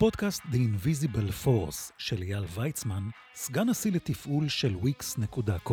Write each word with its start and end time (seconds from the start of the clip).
בפודקאסט 0.00 0.42
The 0.42 0.56
Invisible 0.56 1.46
Force 1.46 1.92
של 1.98 2.22
אייל 2.22 2.44
ויצמן, 2.54 3.08
סגן 3.34 3.68
נשיא 3.68 3.92
לתפעול 3.92 4.48
של 4.48 4.74
wix.com. 4.82 5.72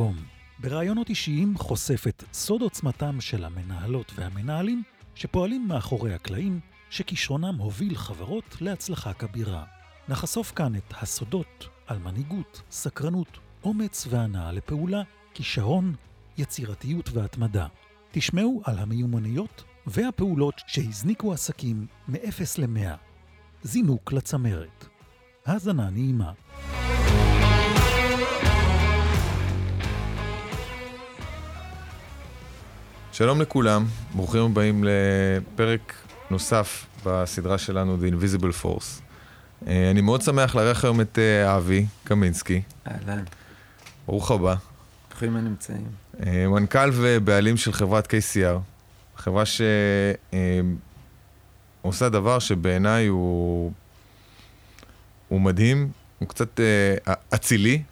בראיונות 0.60 1.10
אישיים 1.10 1.58
חושף 1.58 2.08
את 2.08 2.24
סוד 2.34 2.62
עוצמתם 2.62 3.22
של 3.22 3.44
המנהלות 3.44 4.12
והמנהלים 4.16 4.84
שפועלים 5.16 5.68
מאחורי 5.68 6.14
הקלעים, 6.14 6.60
שכישרונם 6.90 7.56
הוביל 7.58 7.96
חברות 7.96 8.58
להצלחה 8.62 9.14
כבירה. 9.14 9.64
נחשוף 10.10 10.52
כאן 10.52 10.76
את 10.76 10.94
הסודות 11.02 11.68
על 11.88 12.00
מנהיגות, 12.00 12.62
סקרנות, 12.72 13.38
אומץ 13.64 14.08
והנאה 14.10 14.52
לפעולה, 14.52 15.02
כישרון, 15.34 15.96
יצירתיות 16.38 17.10
והתמדה. 17.14 17.68
תשמעו 18.12 18.62
על 18.66 18.78
המיומנויות 18.78 19.64
והפעולות 19.86 20.62
שהזניקו 20.68 21.34
עסקים 21.34 21.88
מ-0 22.08 22.42
ל-100. 22.58 23.07
זינוק 23.68 24.14
לצמרת. 24.14 24.86
האזנה 25.46 25.90
נעימה. 25.90 26.32
שלום 33.12 33.42
לכולם, 33.42 33.86
ברוכים 34.16 34.42
הבאים 34.42 34.84
לפרק 34.84 35.94
נוסף 36.32 36.86
בסדרה 37.06 37.58
שלנו, 37.58 37.98
The 37.98 38.14
Invisible 38.14 38.64
Force. 38.64 39.02
אה, 39.68 39.92
אני 39.92 40.02
מאוד 40.02 40.22
שמח 40.22 40.56
לארח 40.56 40.84
היום 40.84 41.02
את 41.02 41.20
אה, 41.20 41.58
אבי 41.58 41.86
קמינסקי. 42.04 42.62
אהלן, 42.88 43.24
ברוך 44.08 44.32
הבא. 44.32 44.56
ברוכים 45.10 45.36
הנמצאים. 45.36 45.88
אה, 46.26 46.48
מנכ"ל 46.48 46.90
ובעלים 46.94 47.58
של 47.58 47.74
חברת 47.74 48.08
KCR, 48.08 48.60
חברה 49.18 49.44
שעושה 51.82 52.10
דבר 52.10 52.40
שבעיניי 52.40 53.08
הוא, 53.08 53.72
הוא 55.28 55.42
מדהים, 55.42 55.92
הוא 56.20 56.30
קצת 56.30 56.60
אצילי, 57.36 57.84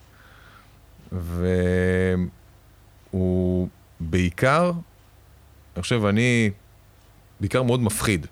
והוא 3.12 3.68
בעיקר, 4.00 4.72
אני 5.76 5.82
חושב, 5.82 6.06
אני 6.06 6.52
בעיקר 7.40 7.64
מאוד 7.64 7.80
מפחיד 7.80 8.28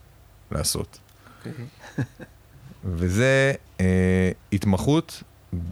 לעשות. 0.52 1.00
אוקיי. 1.46 1.66
וזה 2.84 3.54
אה, 3.80 4.32
התמחות 4.54 5.24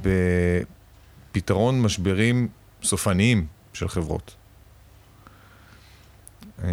בפתרון 0.02 1.82
משברים 1.82 2.48
סופניים 2.84 3.48
של 3.74 3.88
חברות. 3.88 4.36
אה, 6.64 6.70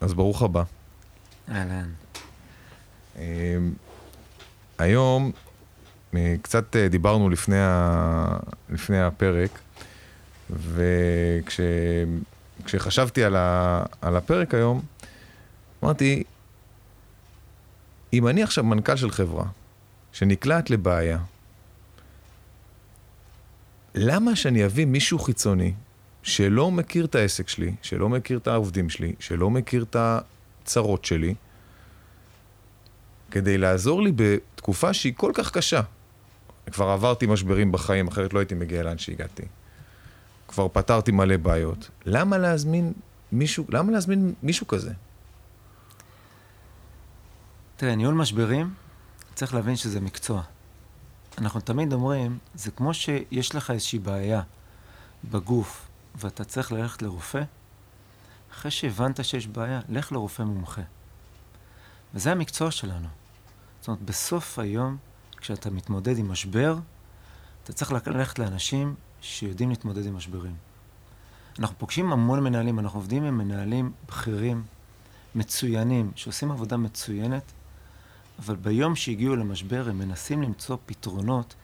אז 0.00 0.14
ברוך 0.14 0.42
הבא. 0.42 0.62
אהלן. 1.48 1.90
אה, 3.18 3.56
היום 4.78 5.32
אה, 6.14 6.34
קצת 6.42 6.76
אה, 6.76 6.88
דיברנו 6.88 7.30
לפני, 7.30 7.60
ה, 7.60 8.38
לפני 8.70 9.02
הפרק, 9.02 9.58
וכשחשבתי 12.64 13.24
על, 13.24 13.36
ה, 13.36 13.82
על 14.00 14.16
הפרק 14.16 14.54
היום, 14.54 14.82
אמרתי, 15.84 16.22
אם 18.12 18.28
אני 18.28 18.42
עכשיו 18.42 18.64
מנכ"ל 18.64 18.96
של 18.96 19.10
חברה 19.10 19.44
שנקלעת 20.12 20.70
לבעיה, 20.70 21.18
למה 23.94 24.36
שאני 24.36 24.64
אביא 24.64 24.86
מישהו 24.86 25.18
חיצוני 25.18 25.72
שלא 26.22 26.70
מכיר 26.70 27.04
את 27.04 27.14
העסק 27.14 27.48
שלי, 27.48 27.74
שלא 27.82 28.08
מכיר 28.08 28.38
את 28.38 28.46
העובדים 28.46 28.90
שלי, 28.90 29.12
שלא 29.20 29.50
מכיר 29.50 29.82
את 29.82 29.96
הצרות 29.98 31.04
שלי, 31.04 31.34
כדי 33.32 33.58
לעזור 33.58 34.02
לי 34.02 34.12
בתקופה 34.16 34.94
שהיא 34.94 35.12
כל 35.16 35.32
כך 35.34 35.50
קשה. 35.50 35.80
כבר 36.72 36.88
עברתי 36.88 37.26
משברים 37.26 37.72
בחיים, 37.72 38.08
אחרת 38.08 38.32
לא 38.34 38.38
הייתי 38.38 38.54
מגיע 38.54 38.82
לאן 38.82 38.98
שהגעתי. 38.98 39.42
כבר 40.48 40.68
פתרתי 40.68 41.12
מלא 41.12 41.36
בעיות. 41.36 41.90
למה 42.06 42.38
להזמין 42.38 42.92
מישהו, 43.32 43.64
למה 43.68 43.92
להזמין 43.92 44.34
מישהו 44.42 44.66
כזה? 44.66 44.92
תראה, 47.76 47.94
ניהול 47.94 48.14
משברים, 48.14 48.74
צריך 49.34 49.54
להבין 49.54 49.76
שזה 49.76 50.00
מקצוע. 50.00 50.42
אנחנו 51.38 51.60
תמיד 51.60 51.92
אומרים, 51.92 52.38
זה 52.54 52.70
כמו 52.70 52.94
שיש 52.94 53.54
לך 53.54 53.70
איזושהי 53.70 53.98
בעיה 53.98 54.42
בגוף 55.24 55.88
ואתה 56.14 56.44
צריך 56.44 56.72
ללכת 56.72 57.02
לרופא, 57.02 57.42
אחרי 58.52 58.70
שהבנת 58.70 59.24
שיש 59.24 59.46
בעיה, 59.46 59.80
לך 59.88 60.12
לרופא 60.12 60.42
מומחה. 60.42 60.82
וזה 62.14 62.32
המקצוע 62.32 62.70
שלנו. 62.70 63.21
זאת 63.82 63.88
אומרת, 63.88 64.02
בסוף 64.02 64.58
היום, 64.58 64.96
כשאתה 65.36 65.70
מתמודד 65.70 66.18
עם 66.18 66.28
משבר, 66.28 66.78
אתה 67.64 67.72
צריך 67.72 67.92
ללכת 67.92 68.38
לאנשים 68.38 68.94
שיודעים 69.20 69.70
להתמודד 69.70 70.06
עם 70.06 70.16
משברים. 70.16 70.54
אנחנו 71.58 71.78
פוגשים 71.78 72.12
המון 72.12 72.40
מנהלים, 72.44 72.78
אנחנו 72.78 72.98
עובדים 72.98 73.24
עם 73.24 73.38
מנהלים 73.38 73.92
בכירים, 74.08 74.62
מצוינים, 75.34 76.10
שעושים 76.14 76.50
עבודה 76.50 76.76
מצוינת, 76.76 77.52
אבל 78.38 78.56
ביום 78.56 78.96
שהגיעו 78.96 79.36
למשבר 79.36 79.88
הם 79.88 79.98
מנסים 79.98 80.42
למצוא 80.42 80.76
פתרונות 80.86 81.54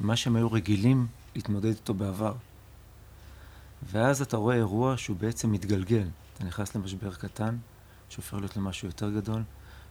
ממה 0.00 0.16
שהם 0.16 0.36
היו 0.36 0.52
רגילים 0.52 1.06
להתמודד 1.34 1.68
איתו 1.68 1.94
בעבר. 1.94 2.34
ואז 3.90 4.22
אתה 4.22 4.36
רואה 4.36 4.56
אירוע 4.56 4.96
שהוא 4.96 5.16
בעצם 5.16 5.52
מתגלגל. 5.52 6.08
אתה 6.34 6.44
נכנס 6.44 6.76
למשבר 6.76 7.14
קטן, 7.14 7.56
שהופך 8.08 8.34
להיות 8.34 8.56
למשהו 8.56 8.88
יותר 8.88 9.10
גדול, 9.10 9.42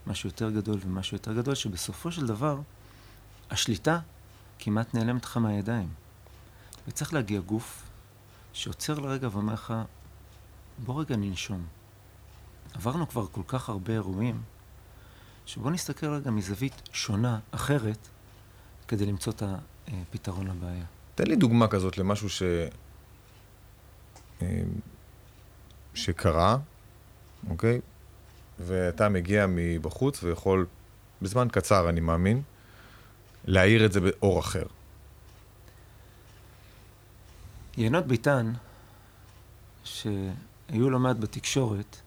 משהו 0.08 0.30
יותר 0.30 0.52
גדול 0.52 0.80
ומשהו 0.86 1.16
יותר 1.16 1.34
גדול, 1.34 1.56
שבסופו 1.56 2.12
של 2.12 2.28
דבר 2.28 2.60
השליטה 3.50 4.00
כמעט 4.60 4.94
נעלמת 4.94 5.26
לך 5.26 5.38
מהידיים. 5.38 5.90
וצריך 6.88 7.14
להגיע 7.14 7.40
גוף 7.40 7.84
שעוצר 8.54 9.00
לרגע 9.00 9.28
ואומר 9.32 9.54
לך, 9.54 9.74
בוא 10.86 11.02
רגע 11.02 11.16
ננשום. 11.16 11.66
עברנו 12.74 13.08
כבר 13.08 13.28
כל 13.28 13.42
כך 13.48 13.70
הרבה 13.70 13.94
אירועים, 13.94 14.42
שבוא 15.46 15.72
נסתכל 15.72 16.08
רגע 16.08 16.32
מזווית 16.32 16.82
שונה, 16.94 17.40
אחרת, 17.52 18.08
כדי 18.88 19.06
למצוא 19.06 19.34
את 19.34 19.44
הפתרון 19.88 20.48
לבעיה. 20.48 20.86
תן 21.16 21.28
לי 21.28 21.36
דוגמה 21.36 21.68
כזאת 21.68 21.98
למשהו 21.98 22.30
ש... 22.30 22.44
אה, 24.42 24.64
שקרה, 25.94 26.58
אוקיי? 27.50 27.82
ואתה 28.60 29.10
מגיע 29.10 29.46
מבחוץ 29.50 30.24
ויכול, 30.24 30.66
בזמן 31.22 31.48
קצר, 31.52 31.90
אני 31.90 32.00
מאמין, 32.00 32.42
להאיר 33.46 33.86
את 33.86 33.92
זה 33.92 34.00
באור 34.02 34.40
אחר. 34.40 34.66
יינות 37.78 38.06
ביטן, 38.06 38.54
שהיו 39.84 40.90
לא 40.90 41.00
מעט 41.00 41.18
בתקשורת, 41.18 41.98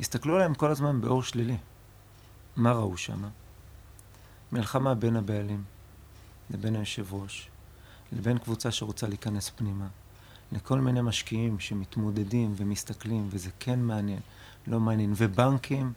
הסתכלו 0.00 0.34
עליהם 0.34 0.54
כל 0.54 0.70
הזמן 0.70 1.00
באור 1.00 1.22
שלילי. 1.22 1.56
מה 2.56 2.72
ראו 2.72 2.96
שם? 2.96 3.24
מלחמה 4.52 4.94
בין 4.94 5.16
הבעלים 5.16 5.64
לבין 6.50 6.76
היושב 6.76 7.14
ראש, 7.14 7.48
לבין 8.12 8.38
קבוצה 8.38 8.70
שרוצה 8.70 9.06
להיכנס 9.06 9.50
פנימה, 9.50 9.86
לכל 10.52 10.80
מיני 10.80 11.00
משקיעים 11.02 11.60
שמתמודדים 11.60 12.54
ומסתכלים, 12.56 13.28
וזה 13.30 13.50
כן 13.60 13.80
מעניין, 13.80 14.20
לא 14.66 14.80
מעניין, 14.80 15.12
ובנקים 15.16 15.92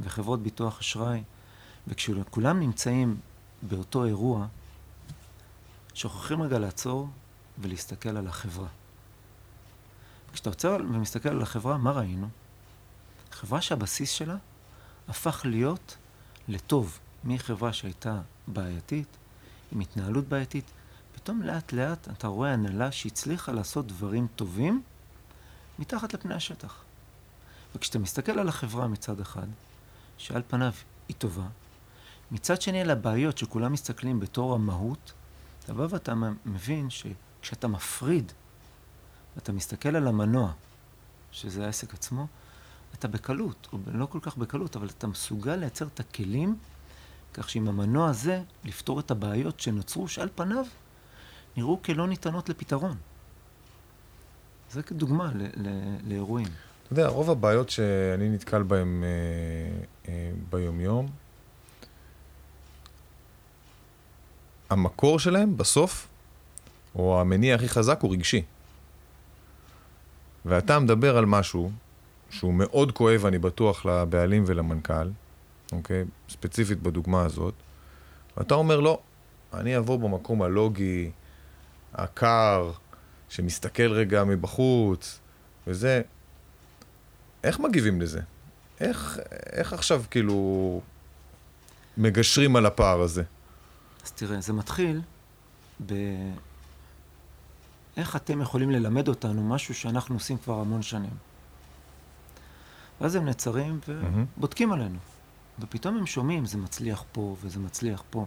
וחברות 0.00 0.42
ביטוח 0.42 0.80
אשראי, 0.80 1.22
וכשכולם 1.88 2.60
נמצאים 2.60 3.20
באותו 3.62 4.04
אירוע, 4.04 4.46
שוכחים 5.94 6.42
רגע 6.42 6.58
לעצור 6.58 7.08
ולהסתכל 7.58 8.16
על 8.16 8.26
החברה. 8.26 8.68
כשאתה 10.32 10.50
עוצר 10.50 10.76
ומסתכל 10.92 11.28
על 11.28 11.42
החברה, 11.42 11.78
מה 11.78 11.90
ראינו? 11.90 12.28
חברה 13.30 13.60
שהבסיס 13.60 14.10
שלה 14.10 14.36
הפך 15.08 15.40
להיות 15.44 15.96
לטוב 16.48 16.98
מחברה 17.24 17.72
שהייתה 17.72 18.20
בעייתית, 18.46 19.16
עם 19.72 19.80
התנהלות 19.80 20.28
בעייתית, 20.28 20.64
פתאום 21.14 21.42
לאט 21.42 21.72
לאט 21.72 22.08
אתה 22.08 22.26
רואה 22.26 22.52
הנהלה 22.52 22.92
שהצליחה 22.92 23.52
לעשות 23.52 23.86
דברים 23.86 24.26
טובים 24.36 24.82
מתחת 25.78 26.14
לפני 26.14 26.34
השטח. 26.34 26.82
וכשאתה 27.74 27.98
מסתכל 27.98 28.38
על 28.38 28.48
החברה 28.48 28.88
מצד 28.88 29.20
אחד, 29.20 29.46
שעל 30.18 30.42
פניו 30.48 30.72
היא 31.08 31.16
טובה, 31.18 31.46
מצד 32.30 32.62
שני 32.62 32.80
על 32.80 32.90
הבעיות 32.90 33.38
שכולם 33.38 33.72
מסתכלים 33.72 34.20
בתור 34.20 34.54
המהות, 34.54 35.12
אתה 35.64 35.74
בא 35.74 35.86
ואתה 35.90 36.14
מבין 36.46 36.88
שכשאתה 36.90 37.68
מפריד, 37.68 38.32
ואתה 39.34 39.52
מסתכל 39.52 39.96
על 39.96 40.08
המנוע, 40.08 40.52
שזה 41.32 41.66
העסק 41.66 41.94
עצמו, 41.94 42.26
אתה 42.94 43.08
בקלות, 43.08 43.68
או 43.72 43.78
לא 43.86 44.06
כל 44.06 44.18
כך 44.22 44.36
בקלות, 44.36 44.76
אבל 44.76 44.88
אתה 44.88 45.06
מסוגל 45.06 45.56
לייצר 45.56 45.86
את 45.86 46.00
הכלים, 46.00 46.56
כך 47.34 47.50
שעם 47.50 47.68
המנוע 47.68 48.10
הזה, 48.10 48.42
לפתור 48.64 49.00
את 49.00 49.10
הבעיות 49.10 49.60
שנוצרו, 49.60 50.08
שעל 50.08 50.28
פניו 50.34 50.64
נראו 51.56 51.82
כלא 51.82 52.08
ניתנות 52.08 52.48
לפתרון. 52.48 52.96
זה 54.70 54.82
כדוגמה 54.82 55.32
לאירועים. 56.06 56.48
אתה 56.92 57.00
יודע, 57.00 57.10
רוב 57.10 57.30
הבעיות 57.30 57.70
שאני 57.70 58.28
נתקל 58.28 58.62
בהן 58.62 59.04
אה, 59.04 60.08
אה, 60.08 60.30
ביומיום, 60.50 61.08
המקור 64.70 65.18
שלהם 65.18 65.56
בסוף, 65.56 66.08
או 66.94 67.20
המניע 67.20 67.54
הכי 67.54 67.68
חזק 67.68 67.98
הוא 68.00 68.12
רגשי. 68.12 68.42
ואתה 70.44 70.78
מדבר 70.78 71.16
על 71.16 71.26
משהו 71.26 71.70
שהוא 72.30 72.54
מאוד 72.54 72.92
כואב, 72.92 73.26
אני 73.26 73.38
בטוח, 73.38 73.86
לבעלים 73.86 74.44
ולמנכ"ל, 74.46 75.10
אוקיי? 75.72 76.04
ספציפית 76.28 76.82
בדוגמה 76.82 77.22
הזאת, 77.24 77.54
ואתה 78.36 78.54
אומר, 78.54 78.80
לא, 78.80 79.00
אני 79.54 79.78
אבוא 79.78 79.98
במקום 79.98 80.42
הלוגי, 80.42 81.10
הקר, 81.94 82.72
שמסתכל 83.28 83.92
רגע 83.92 84.24
מבחוץ, 84.24 85.18
וזה... 85.66 86.02
איך 87.44 87.60
מגיבים 87.60 88.00
לזה? 88.00 88.20
איך, 88.80 89.18
איך 89.52 89.72
עכשיו 89.72 90.02
כאילו 90.10 90.80
מגשרים 91.96 92.56
על 92.56 92.66
הפער 92.66 93.00
הזה? 93.00 93.22
אז 94.04 94.12
תראה, 94.12 94.40
זה 94.40 94.52
מתחיל 94.52 95.00
ב... 95.86 95.94
איך 97.96 98.16
אתם 98.16 98.40
יכולים 98.40 98.70
ללמד 98.70 99.08
אותנו 99.08 99.48
משהו 99.48 99.74
שאנחנו 99.74 100.14
עושים 100.14 100.38
כבר 100.38 100.60
המון 100.60 100.82
שנים. 100.82 101.16
ואז 103.00 103.14
הם 103.14 103.24
נעצרים 103.24 103.80
ובודקים 103.88 104.72
עלינו. 104.72 104.98
ופתאום 105.58 105.96
הם 105.96 106.06
שומעים, 106.06 106.46
זה 106.46 106.58
מצליח 106.58 107.04
פה 107.12 107.36
וזה 107.42 107.58
מצליח 107.58 108.02
פה. 108.10 108.26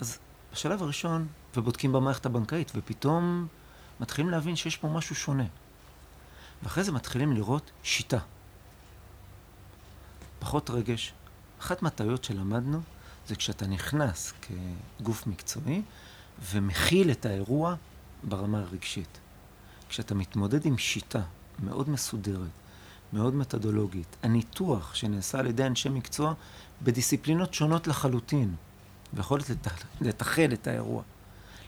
אז 0.00 0.18
בשלב 0.52 0.82
הראשון, 0.82 1.26
ובודקים 1.56 1.92
במערכת 1.92 2.26
הבנקאית, 2.26 2.72
ופתאום 2.74 3.46
מתחילים 4.00 4.30
להבין 4.30 4.56
שיש 4.56 4.76
פה 4.76 4.88
משהו 4.88 5.14
שונה. 5.14 5.44
ואחרי 6.62 6.84
זה 6.84 6.92
מתחילים 6.92 7.32
לראות 7.32 7.70
שיטה. 7.82 8.18
פחות 10.38 10.70
רגש. 10.70 11.12
אחת 11.60 11.82
מהטעויות 11.82 12.24
שלמדנו 12.24 12.80
זה 13.28 13.36
כשאתה 13.36 13.66
נכנס 13.66 14.32
כגוף 15.00 15.26
מקצועי 15.26 15.82
ומכיל 16.52 17.10
את 17.10 17.26
האירוע 17.26 17.74
ברמה 18.22 18.58
הרגשית. 18.58 19.18
כשאתה 19.88 20.14
מתמודד 20.14 20.66
עם 20.66 20.78
שיטה 20.78 21.22
מאוד 21.64 21.90
מסודרת, 21.90 22.50
מאוד 23.12 23.34
מתודולוגית, 23.34 24.16
הניתוח 24.22 24.94
שנעשה 24.94 25.38
על 25.38 25.46
ידי 25.46 25.66
אנשי 25.66 25.88
מקצוע 25.88 26.34
בדיסציפלינות 26.82 27.54
שונות 27.54 27.86
לחלוטין, 27.86 28.54
ויכולת 29.14 29.50
לתחל 30.00 30.50
את 30.52 30.66
האירוע, 30.66 31.02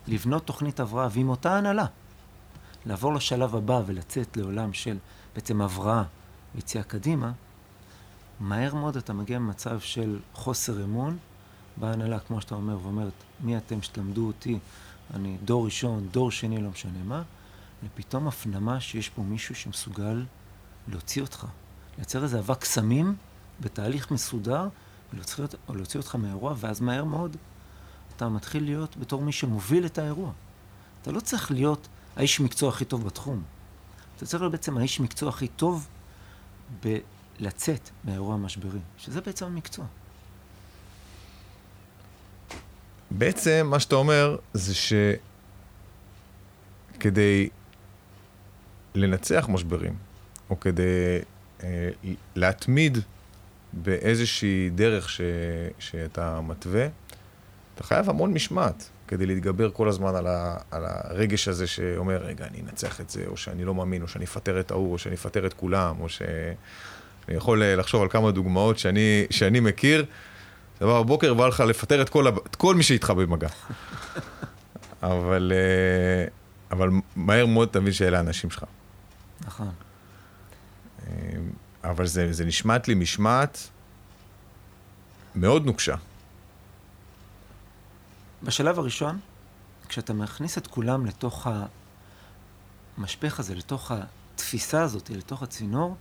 לבנות 0.07 0.47
תוכנית 0.47 0.81
הבראה, 0.81 1.09
ועם 1.11 1.29
אותה 1.29 1.57
הנהלה, 1.57 1.87
לעבור 2.87 3.15
לשלב 3.15 3.57
הבא 3.57 3.83
ולצאת 3.87 4.37
לעולם 4.37 4.73
של 4.73 4.99
בעצם 5.35 5.61
הבראה 5.61 6.03
ויציאה 6.55 6.85
קדימה, 6.85 7.33
מהר 8.41 8.75
מאוד 8.75 8.97
אתה 8.97 9.13
מגיע 9.13 9.37
למצב 9.37 9.81
של 9.81 10.19
חוסר 10.35 10.85
אמון 10.85 11.19
בהנהלה, 11.77 12.19
כמו 12.19 12.41
שאתה 12.41 12.55
אומר, 12.55 12.79
ואומרת, 12.83 13.13
מי 13.41 13.57
אתם 13.57 13.83
שתלמדו 13.83 14.27
אותי, 14.27 14.59
אני 15.15 15.37
דור 15.45 15.65
ראשון, 15.65 16.09
דור 16.11 16.31
שני, 16.31 16.63
לא 16.63 16.71
משנה 16.71 17.03
מה, 17.05 17.23
ופתאום 17.85 18.29
הפנמה 18.29 18.81
שיש 18.81 19.09
פה 19.09 19.23
מישהו 19.23 19.55
שמסוגל 19.55 20.25
להוציא 20.89 21.23
אותך, 21.23 21.47
לייצר 21.97 22.23
איזה 22.23 22.39
אבק 22.39 22.65
סמים 22.65 23.15
בתהליך 23.61 24.11
מסודר, 24.11 24.69
ולהוציא, 25.13 25.45
ולהוציא 25.69 26.01
אותך 26.01 26.15
מהאירוע, 26.15 26.55
ואז 26.57 26.81
מהר 26.81 27.05
מאוד 27.05 27.37
אתה 28.17 28.29
מתחיל 28.29 28.65
להיות 28.65 28.97
בתור 28.97 29.23
מי 29.23 29.33
שמוביל 29.33 29.87
את 29.87 29.99
האירוע. 29.99 30.33
אתה 31.03 31.13
לא 31.13 31.21
צריך 31.21 31.51
להיות 31.51 31.89
האיש 32.17 32.41
מקצוע 32.41 32.69
הכי 32.69 32.85
טוב 32.85 33.05
בתחום. 33.07 33.43
אתה 34.17 34.27
צריך 34.27 34.43
להיות 34.43 34.53
בעצם 34.53 34.79
האיש 34.79 35.01
מקצוע 35.01 35.29
הכי 35.29 35.49
טוב 35.49 35.89
בלצאת 37.41 37.91
מהאירוע 38.05 38.35
המשברי, 38.35 38.81
שזה 38.99 39.21
בעצם 39.21 39.47
המקצוע. 39.47 39.85
בעצם 43.11 43.67
מה 43.71 43.81
שאתה 43.81 43.95
אומר 43.95 44.37
זה 44.55 44.75
שכדי 46.95 47.49
לנצח 48.95 49.47
משברים, 49.49 49.95
או 50.51 50.61
כדי 50.61 51.19
אה, 51.63 51.91
להתמיד 52.37 52.99
באיזושהי 53.73 54.71
דרך 54.71 55.11
ש, 55.11 55.21
שאתה 55.79 56.41
מתווה, 56.41 56.87
אתה 57.75 57.85
חייב 57.85 58.11
המון 58.11 58.35
משמעת 58.35 58.89
כדי 59.09 59.27
להתגבר 59.27 59.71
כל 59.71 59.89
הזמן 59.89 60.15
על, 60.15 60.27
ה, 60.27 60.57
על 60.71 60.85
הרגש 60.87 61.49
הזה 61.49 61.67
שאומר, 61.67 62.17
רגע, 62.17 62.47
אני 62.47 62.61
אנצח 62.61 63.01
את 63.01 63.11
זה, 63.11 63.25
או 63.27 63.37
שאני 63.37 63.65
לא 63.65 63.75
מאמין, 63.75 64.03
או 64.03 64.09
שאני 64.09 64.25
אפטר 64.25 64.61
את 64.61 64.71
ההוא, 64.71 64.93
או 64.93 64.99
שאני 64.99 65.15
אפטר 65.15 65.47
את 65.47 65.55
כולם, 65.55 66.01
או 66.01 66.07
שאני 67.29 67.37
יכול 67.37 67.65
לחשוב 67.65 68.03
על 68.03 68.09
כמה 68.09 68.31
דוגמאות 68.31 68.79
שאני, 68.79 69.27
שאני 69.31 69.61
מכיר. 69.61 70.05
אתה 70.77 70.87
בא 70.87 71.03
בבוקר 71.03 71.33
ובא 71.33 71.47
לך 71.47 71.61
לפטר 71.61 72.03
את 72.03 72.09
כל, 72.09 72.29
את 72.29 72.57
כל 72.57 72.75
מי 72.75 72.83
שאיתך 72.83 73.11
במגע. 73.11 73.49
אבל, 75.03 75.53
אה, 75.55 76.29
אבל 76.71 76.91
מהר 77.17 77.47
מאוד 77.47 77.69
תבין 77.69 77.93
שאלה 77.93 78.19
האנשים 78.19 78.51
שלך. 78.51 78.65
נכון. 79.41 79.71
אה, 81.07 81.13
אבל 81.85 82.07
זה, 82.07 82.33
זה 82.33 82.45
נשמט 82.45 82.89
לי 82.89 82.95
משמעת 82.95 83.69
מאוד 85.35 85.67
נוקשה. 85.67 85.95
בשלב 88.43 88.79
הראשון, 88.79 89.19
כשאתה 89.89 90.13
מכניס 90.13 90.59
את 90.59 90.67
כולם 90.67 91.07
לתוך 91.07 91.47
המשפך 92.99 93.41
הזה, 93.41 93.55
לתוך 93.55 93.93
התפיסה 94.35 94.83
הזאת, 94.83 95.11
לתוך 95.11 95.43
הצינור, 95.43 95.97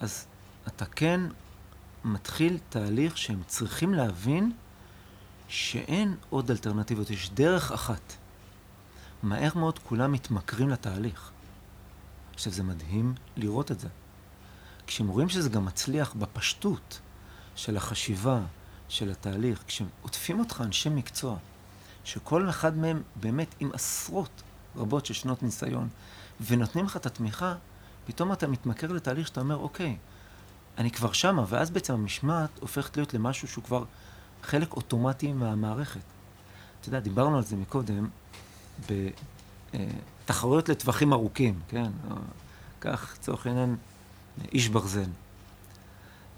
אז 0.00 0.26
אתה 0.68 0.84
כן 0.86 1.20
מתחיל 2.04 2.58
תהליך 2.68 3.18
שהם 3.18 3.42
צריכים 3.46 3.94
להבין 3.94 4.52
שאין 5.48 6.16
עוד 6.30 6.50
אלטרנטיבות, 6.50 7.10
יש 7.10 7.30
דרך 7.30 7.72
אחת. 7.72 8.16
מהר 9.22 9.50
מאוד 9.54 9.78
כולם 9.78 10.12
מתמכרים 10.12 10.68
לתהליך. 10.68 11.30
עכשיו, 12.34 12.52
זה 12.52 12.62
מדהים 12.62 13.14
לראות 13.36 13.70
את 13.70 13.80
זה. 13.80 13.88
כשהם 14.86 15.08
רואים 15.08 15.28
שזה 15.28 15.48
גם 15.48 15.64
מצליח 15.64 16.14
בפשטות 16.14 17.00
של 17.56 17.76
החשיבה, 17.76 18.40
של 18.88 19.10
התהליך, 19.10 19.62
כשעוטפים 19.66 20.40
אותך 20.40 20.62
אנשי 20.64 20.88
מקצוע, 20.88 21.36
שכל 22.04 22.50
אחד 22.50 22.76
מהם 22.76 23.02
באמת 23.16 23.54
עם 23.60 23.70
עשרות 23.72 24.42
רבות 24.76 25.06
של 25.06 25.14
שנות 25.14 25.42
ניסיון, 25.42 25.88
ונותנים 26.40 26.84
לך 26.84 26.96
את 26.96 27.06
התמיכה, 27.06 27.54
פתאום 28.06 28.32
אתה 28.32 28.46
מתמכר 28.46 28.92
לתהליך 28.92 29.26
שאתה 29.26 29.40
אומר, 29.40 29.56
אוקיי, 29.56 29.96
אני 30.78 30.90
כבר 30.90 31.12
שמה, 31.12 31.44
ואז 31.48 31.70
בעצם 31.70 31.94
המשמעת 31.94 32.58
הופכת 32.60 32.96
להיות 32.96 33.14
למשהו 33.14 33.48
שהוא 33.48 33.64
כבר 33.64 33.84
חלק 34.42 34.72
אוטומטי 34.72 35.32
מהמערכת. 35.32 36.00
אתה 36.80 36.88
יודע, 36.88 37.00
דיברנו 37.00 37.36
על 37.36 37.44
זה 37.44 37.56
מקודם, 37.56 38.08
בתחרויות 40.24 40.68
לטווחים 40.68 41.12
ארוכים, 41.12 41.60
כן? 41.68 41.92
כך, 42.80 43.14
לצורך 43.18 43.46
העניין, 43.46 43.76
איש 44.52 44.68
ברזל. 44.68 45.10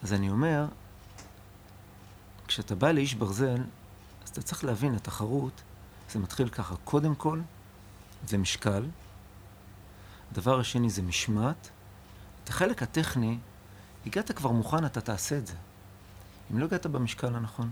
אז 0.02 0.12
אני 0.12 0.30
אומר, 0.30 0.66
כשאתה 2.46 2.74
בא 2.74 2.90
לאיש 2.90 3.14
ברזל, 3.14 3.62
אז 4.24 4.28
אתה 4.28 4.42
צריך 4.42 4.64
להבין, 4.64 4.94
התחרות, 4.94 5.62
זה 6.10 6.18
מתחיל 6.18 6.48
ככה. 6.48 6.74
קודם 6.84 7.14
כל, 7.14 7.40
זה 8.26 8.38
משקל. 8.38 8.86
הדבר 10.32 10.60
השני 10.60 10.90
זה 10.90 11.02
משמעת. 11.02 11.70
את 12.44 12.48
החלק 12.48 12.82
הטכני, 12.82 13.38
הגעת 14.08 14.32
כבר 14.32 14.50
מוכן, 14.50 14.86
אתה 14.86 15.00
תעשה 15.00 15.38
את 15.38 15.46
זה. 15.46 15.54
אם 16.52 16.58
לא 16.58 16.64
הגעת 16.64 16.86
במשקל 16.86 17.34
הנכון, 17.34 17.70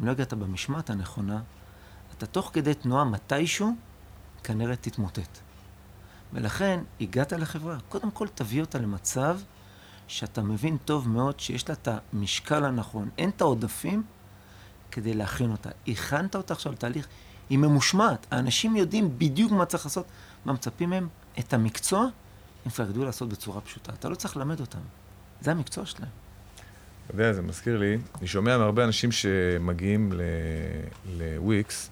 אם 0.00 0.06
לא 0.06 0.10
הגעת 0.10 0.34
במשמעת 0.34 0.90
הנכונה, 0.90 1.40
אתה 2.18 2.26
תוך 2.26 2.50
כדי 2.52 2.74
תנועה 2.74 3.04
מתישהו 3.04 3.76
כנראה 4.44 4.76
תתמוטט. 4.76 5.38
ולכן 6.32 6.80
הגעת 7.00 7.32
לחברה, 7.32 7.76
קודם 7.88 8.10
כל 8.10 8.28
תביא 8.34 8.60
אותה 8.60 8.78
למצב 8.78 9.38
שאתה 10.08 10.42
מבין 10.42 10.76
טוב 10.84 11.08
מאוד 11.08 11.40
שיש 11.40 11.68
לה 11.68 11.74
את 11.74 11.88
המשקל 12.12 12.64
הנכון, 12.64 13.08
אין 13.18 13.30
את 13.30 13.40
העודפים 13.40 14.02
כדי 14.90 15.14
להכין 15.14 15.50
אותה. 15.50 15.70
הכנת 15.88 16.36
אותה 16.36 16.54
עכשיו 16.54 16.72
לתהליך, 16.72 17.08
היא 17.50 17.58
ממושמעת, 17.58 18.26
האנשים 18.30 18.76
יודעים 18.76 19.18
בדיוק 19.18 19.52
מה 19.52 19.64
צריך 19.64 19.86
לעשות, 19.86 20.06
מה 20.44 20.52
מצפים 20.52 20.90
מהם, 20.90 21.08
את 21.38 21.52
המקצוע 21.52 22.06
הם 22.64 22.70
כבר 22.70 22.90
ידעו 22.90 23.04
לעשות 23.04 23.28
בצורה 23.28 23.60
פשוטה. 23.60 23.92
אתה 23.92 24.08
לא 24.08 24.14
צריך 24.14 24.36
ללמד 24.36 24.60
אותם, 24.60 24.80
זה 25.40 25.50
המקצוע 25.50 25.86
שלהם. 25.86 26.10
אתה 27.06 27.14
יודע, 27.14 27.32
זה 27.32 27.42
מזכיר 27.42 27.78
לי, 27.78 27.98
אני 28.18 28.26
שומע 28.26 28.58
מהרבה 28.58 28.84
אנשים 28.84 29.12
שמגיעים 29.12 30.12
לוויקס, 31.18 31.90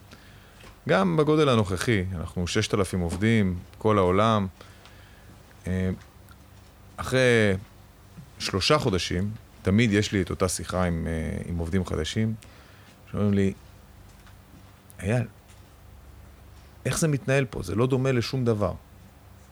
גם 0.89 1.17
בגודל 1.17 1.49
הנוכחי, 1.49 2.05
אנחנו 2.15 2.47
6,000 2.47 3.01
עובדים, 3.01 3.59
כל 3.79 3.99
העולם. 3.99 4.47
אה, 5.67 5.91
אחרי 6.97 7.57
שלושה 8.39 8.79
חודשים, 8.79 9.31
תמיד 9.63 9.93
יש 9.93 10.13
לי 10.13 10.23
את 10.23 10.31
אותה 10.31 10.49
שיחה 10.49 10.85
עם, 10.85 11.07
אה, 11.07 11.43
עם 11.47 11.59
עובדים 11.59 11.87
חדשים, 11.87 12.35
שאומרים 13.11 13.35
לי, 13.35 13.53
אייל, 15.03 15.27
איך 16.87 16.99
זה 16.99 17.09
מתנהל 17.09 17.45
פה? 17.45 17.63
זה 17.63 17.75
לא 17.75 17.87
דומה 17.87 18.13
לשום 18.13 18.45
דבר. 18.45 18.73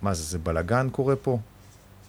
מה 0.03 0.15
זה, 0.15 0.23
זה 0.23 0.39
בלגן 0.39 0.89
קורה 0.93 1.17
פה? 1.17 1.39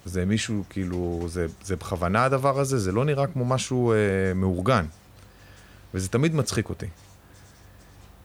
זה 0.05 0.25
מישהו, 0.25 0.63
כאילו, 0.69 1.25
זה, 1.27 1.45
זה 1.63 1.75
בכוונה 1.75 2.25
הדבר 2.25 2.59
הזה? 2.59 2.79
זה 2.79 2.91
לא 2.91 3.05
נראה 3.05 3.27
כמו 3.27 3.45
משהו 3.45 3.91
אה, 3.91 3.97
מאורגן. 4.35 4.85
וזה 5.93 6.09
תמיד 6.09 6.35
מצחיק 6.35 6.69
אותי. 6.69 6.87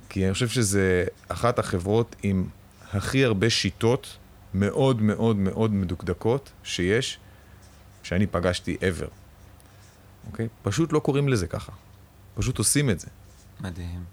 כי 0.09 0.25
אני 0.25 0.33
חושב 0.33 0.49
שזה 0.49 1.05
אחת 1.29 1.59
החברות 1.59 2.17
עם 2.23 2.49
הכי 2.93 3.25
הרבה 3.25 3.51
שיטות 3.51 4.17
מאוד 4.55 5.03
מאוד 5.03 5.37
מאוד 5.37 5.73
מדוקדקות 5.73 6.51
שיש, 6.63 7.19
שאני 8.03 8.27
פגשתי 8.27 8.77
ever. 8.81 9.09
אוקיי? 10.27 10.49
פשוט 10.63 10.93
לא 10.93 10.99
קוראים 10.99 11.29
לזה 11.29 11.47
ככה. 11.47 11.73
פשוט 12.35 12.59
עושים 12.59 12.91
את 12.91 13.01
זה. 13.01 13.07
מדהים. 13.61 14.05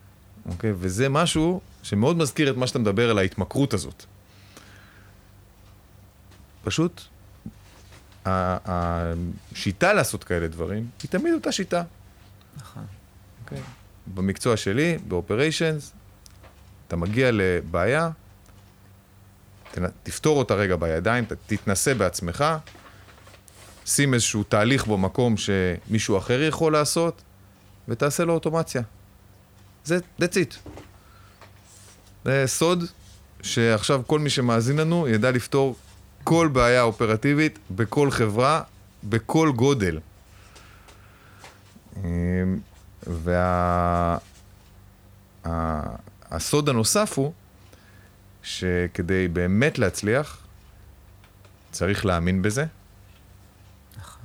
אוקיי? 0.45 0.73
וזה 0.79 1.09
משהו 1.09 1.61
שמאוד 1.83 2.17
מזכיר 2.17 2.51
את 2.51 2.57
מה 2.57 2.67
שאתה 2.67 2.79
מדבר 2.79 3.09
על 3.09 3.17
ההתמכרות 3.17 3.73
הזאת. 3.73 4.05
פשוט, 6.63 7.01
השיטה 8.25 9.93
לעשות 9.93 10.23
כאלה 10.23 10.47
דברים 10.47 10.89
היא 11.03 11.09
תמיד 11.09 11.33
אותה 11.33 11.51
שיטה. 11.51 11.83
נכון. 12.57 12.85
אוקיי? 13.43 13.61
במקצוע 14.13 14.57
שלי, 14.57 14.97
באופריישנס, 15.07 15.91
אתה 16.87 16.95
מגיע 16.95 17.29
לבעיה, 17.33 18.09
תפתור 20.03 20.37
אותה 20.37 20.53
רגע 20.53 20.75
בידיים, 20.75 21.25
תתנסה 21.47 21.93
בעצמך, 21.93 22.45
שים 23.85 24.13
איזשהו 24.13 24.43
תהליך 24.43 24.87
במקום 24.87 25.35
שמישהו 25.37 26.17
אחר 26.17 26.41
יכול 26.41 26.73
לעשות, 26.73 27.21
ותעשה 27.87 28.25
לו 28.25 28.33
אוטומציה. 28.33 28.81
זה, 29.85 29.99
that's 30.21 30.23
it. 30.23 30.69
זה 32.25 32.43
סוד 32.47 32.83
שעכשיו 33.41 34.01
כל 34.07 34.19
מי 34.19 34.29
שמאזין 34.29 34.77
לנו 34.77 35.07
ידע 35.07 35.31
לפתור 35.31 35.75
כל 36.25 36.49
בעיה 36.53 36.81
אופרטיבית 36.81 37.59
בכל 37.71 38.11
חברה, 38.11 38.61
בכל 39.03 39.51
גודל. 39.55 39.99
אמ, 41.97 42.59
והסוד 45.43 46.69
וה... 46.69 46.73
הנוסף 46.73 47.13
הוא 47.17 47.33
שכדי 48.43 49.27
באמת 49.27 49.79
להצליח, 49.79 50.37
צריך 51.71 52.05
להאמין 52.05 52.41
בזה, 52.41 52.65
נכון. 53.97 54.21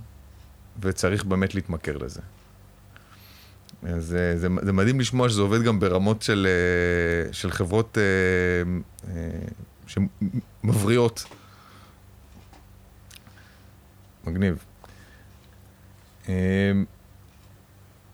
וצריך 0.80 1.24
באמת 1.24 1.54
להתמכר 1.54 1.96
לזה. 1.96 2.20
זה, 3.82 4.38
זה, 4.38 4.48
זה 4.62 4.72
מדהים 4.72 5.00
לשמוע 5.00 5.28
שזה 5.28 5.40
עובד 5.40 5.62
גם 5.62 5.80
ברמות 5.80 6.22
של, 6.22 6.46
אה, 6.46 7.32
של 7.32 7.50
חברות 7.50 7.98
אה, 7.98 8.02
אה, 9.08 9.30
שמבריאות. 9.86 11.24
מגניב. 14.24 14.64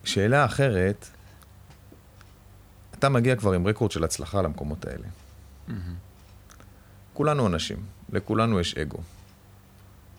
שאלה 0.05 0.45
אחרת, 0.45 1.09
אתה 2.95 3.09
מגיע 3.09 3.37
כבר 3.37 3.53
עם 3.53 3.67
רקורד 3.67 3.91
של 3.91 4.05
הצלחה 4.05 4.43
למקומות 4.43 4.85
האלה. 4.85 5.07
Mm-hmm. 5.69 5.73
כולנו 7.15 7.47
אנשים, 7.47 7.87
לכולנו 8.13 8.61
יש 8.61 8.75
אגו. 8.75 8.99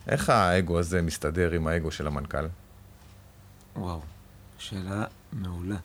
איך 0.08 0.30
האגו 0.30 0.78
הזה 0.78 1.02
מסתדר 1.02 1.50
עם 1.50 1.66
האגו 1.66 1.90
של 1.90 2.06
המנכ"ל? 2.06 2.46
וואו, 3.76 4.00
שאלה 4.58 5.04
מעולה. 5.32 5.76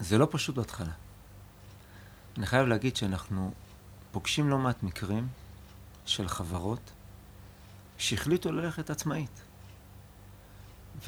זה 0.00 0.18
לא 0.18 0.28
פשוט 0.30 0.56
בהתחלה. 0.56 0.92
אני 2.38 2.46
חייב 2.46 2.66
להגיד 2.66 2.96
שאנחנו 2.96 3.52
פוגשים 4.12 4.48
לא 4.48 4.58
מעט 4.58 4.82
מקרים 4.82 5.28
של 6.08 6.28
חברות 6.28 6.90
שהחליטו 7.98 8.52
ללכת 8.52 8.90
עצמאית 8.90 9.40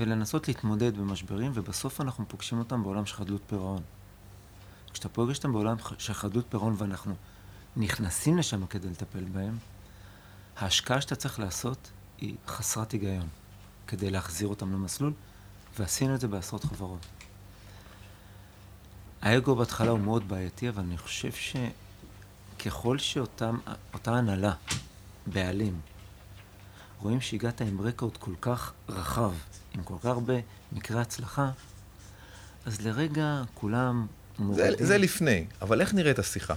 ולנסות 0.00 0.48
להתמודד 0.48 0.96
במשברים, 0.96 1.52
ובסוף 1.54 2.00
אנחנו 2.00 2.24
פוגשים 2.28 2.58
אותם 2.58 2.82
בעולם 2.82 3.06
של 3.06 3.14
חדלות 3.14 3.42
פירעון. 3.46 3.82
כשאתה 4.92 5.08
פוגש 5.08 5.36
אותם 5.36 5.52
בעולם 5.52 5.76
של 5.98 6.14
חדלות 6.14 6.46
פירעון 6.48 6.74
ואנחנו 6.78 7.14
נכנסים 7.76 8.38
לשם 8.38 8.66
כדי 8.66 8.88
לטפל 8.88 9.24
בהם, 9.24 9.58
ההשקעה 10.56 11.00
שאתה 11.00 11.16
צריך 11.16 11.40
לעשות 11.40 11.90
היא 12.18 12.36
חסרת 12.46 12.92
היגיון. 12.92 13.28
כדי 13.90 14.10
להחזיר 14.10 14.48
אותם 14.48 14.72
למסלול, 14.72 15.12
ועשינו 15.78 16.14
את 16.14 16.20
זה 16.20 16.28
בעשרות 16.28 16.64
חברות. 16.64 17.06
האגו 19.22 19.56
בהתחלה 19.56 19.90
הוא 19.90 19.98
מאוד 19.98 20.28
בעייתי, 20.28 20.68
אבל 20.68 20.82
אני 20.82 20.98
חושב 20.98 21.30
שככל 22.58 22.98
שאותה 22.98 23.50
הנהלה, 24.04 24.52
בעלים, 25.26 25.80
רואים 27.00 27.20
שהגעת 27.20 27.60
עם 27.60 27.80
רקורד 27.80 28.16
כל 28.16 28.34
כך 28.40 28.72
רחב, 28.88 29.32
עם 29.74 29.82
כל 29.82 29.94
כך 29.98 30.06
הרבה 30.06 30.34
מקרי 30.72 31.00
הצלחה, 31.00 31.50
אז 32.66 32.80
לרגע 32.80 33.42
כולם 33.54 34.06
זה, 34.52 34.70
זה 34.78 34.98
לפני, 34.98 35.46
אבל 35.62 35.80
איך 35.80 35.94
נראית 35.94 36.18
השיחה? 36.18 36.54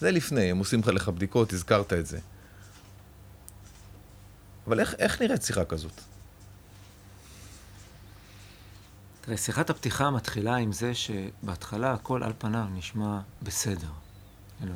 זה 0.00 0.10
לפני, 0.10 0.50
הם 0.50 0.58
עושים 0.58 0.80
לך 0.92 1.08
בדיקות, 1.08 1.52
הזכרת 1.52 1.92
את 1.92 2.06
זה. 2.06 2.18
אבל 4.66 4.80
איך, 4.80 4.94
איך 4.98 5.22
נראית 5.22 5.42
שיחה 5.42 5.64
כזאת? 5.64 6.00
תראה, 9.20 9.36
שיחת 9.36 9.70
הפתיחה 9.70 10.10
מתחילה 10.10 10.56
עם 10.56 10.72
זה 10.72 10.92
שבהתחלה 10.94 11.92
הכל 11.92 12.22
על 12.22 12.32
פניו 12.38 12.64
נשמע 12.74 13.20
בסדר. 13.42 13.90
כאילו, 14.58 14.74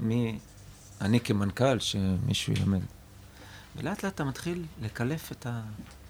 מי, 0.00 0.38
אני 1.00 1.20
כמנכ"ל, 1.20 1.78
שמישהו 1.78 2.52
ילמד. 2.52 2.80
ולאט 3.76 4.02
לאט 4.02 4.14
אתה 4.14 4.24
מתחיל 4.24 4.64
לקלף 4.82 5.32
את, 5.32 5.46
ה, 5.46 5.62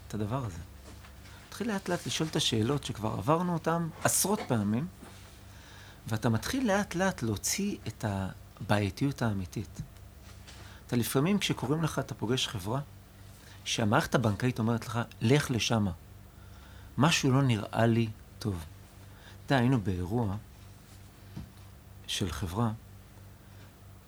את 0.08 0.14
הדבר 0.14 0.44
הזה. 0.44 0.58
מתחיל 1.48 1.72
לאט 1.72 1.88
לאט 1.88 2.06
לשאול 2.06 2.28
את 2.28 2.36
השאלות 2.36 2.84
שכבר 2.84 3.12
עברנו 3.12 3.54
אותן 3.54 3.88
עשרות 4.04 4.40
פעמים, 4.48 4.86
ואתה 6.06 6.28
מתחיל 6.28 6.66
לאט 6.66 6.94
לאט 6.94 7.22
להוציא 7.22 7.76
את 7.88 8.04
הבעייתיות 8.08 9.22
האמיתית. 9.22 9.80
אתה 10.86 10.96
לפעמים 10.96 11.38
כשקוראים 11.38 11.82
לך, 11.82 11.98
אתה 11.98 12.14
פוגש 12.14 12.48
חברה, 12.48 12.80
שהמערכת 13.64 14.14
הבנקאית 14.14 14.58
אומרת 14.58 14.86
לך, 14.86 14.98
לך 15.20 15.50
לשמה. 15.50 15.92
משהו 16.98 17.30
לא 17.30 17.42
נראה 17.42 17.86
לי 17.86 18.08
טוב. 18.38 18.64
אתה 19.46 19.54
יודע, 19.54 19.62
היינו 19.62 19.80
באירוע 19.80 20.36
של 22.06 22.30
חברה 22.30 22.72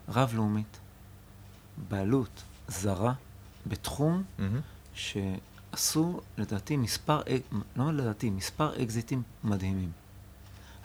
רב-לאומית, 0.09 0.79
בעלות 1.89 2.43
זרה, 2.67 3.13
בתחום 3.67 4.23
mm-hmm. 4.39 4.41
שעשו, 4.93 6.21
לדעתי, 6.37 6.77
מספר, 6.77 7.21
לא 7.75 7.93
לדעתי, 7.93 8.29
מספר 8.29 8.83
אקזיטים 8.83 9.23
מדהימים. 9.43 9.91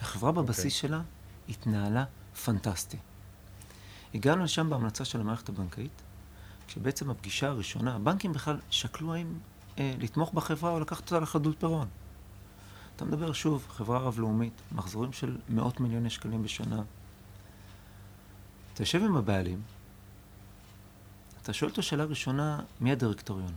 החברה 0.00 0.32
בבסיס 0.32 0.58
okay. 0.58 0.76
אוקיי. 0.76 0.88
שלה 0.88 1.00
התנהלה 1.48 2.04
פנטסטי. 2.44 2.96
הגענו 4.14 4.44
לשם 4.44 4.70
בהמלצה 4.70 5.04
של 5.04 5.20
המערכת 5.20 5.48
הבנקאית, 5.48 6.02
כשבעצם 6.68 7.10
הפגישה 7.10 7.48
הראשונה, 7.48 7.94
הבנקים 7.94 8.32
בכלל 8.32 8.58
שקלו 8.70 9.14
האם 9.14 9.32
אה, 9.78 9.94
לתמוך 9.98 10.32
בחברה 10.32 10.70
או 10.70 10.80
לקחת 10.80 11.00
אותה 11.00 11.20
לחדלות 11.20 11.60
פירעון. 11.60 11.88
אתה 12.96 13.04
מדבר 13.04 13.32
שוב, 13.32 13.66
חברה 13.70 13.98
רב-לאומית, 13.98 14.52
מחזורים 14.72 15.12
של 15.12 15.36
מאות 15.48 15.80
מיליוני 15.80 16.10
שקלים 16.10 16.42
בשנה. 16.42 16.82
אתה 18.78 18.82
יושב 18.84 19.02
עם 19.02 19.16
הבעלים, 19.16 19.62
אתה 21.42 21.52
שואל 21.52 21.70
אותו 21.70 21.82
שאלה 21.82 22.04
ראשונה, 22.04 22.60
מי 22.80 22.92
הדירקטוריון? 22.92 23.52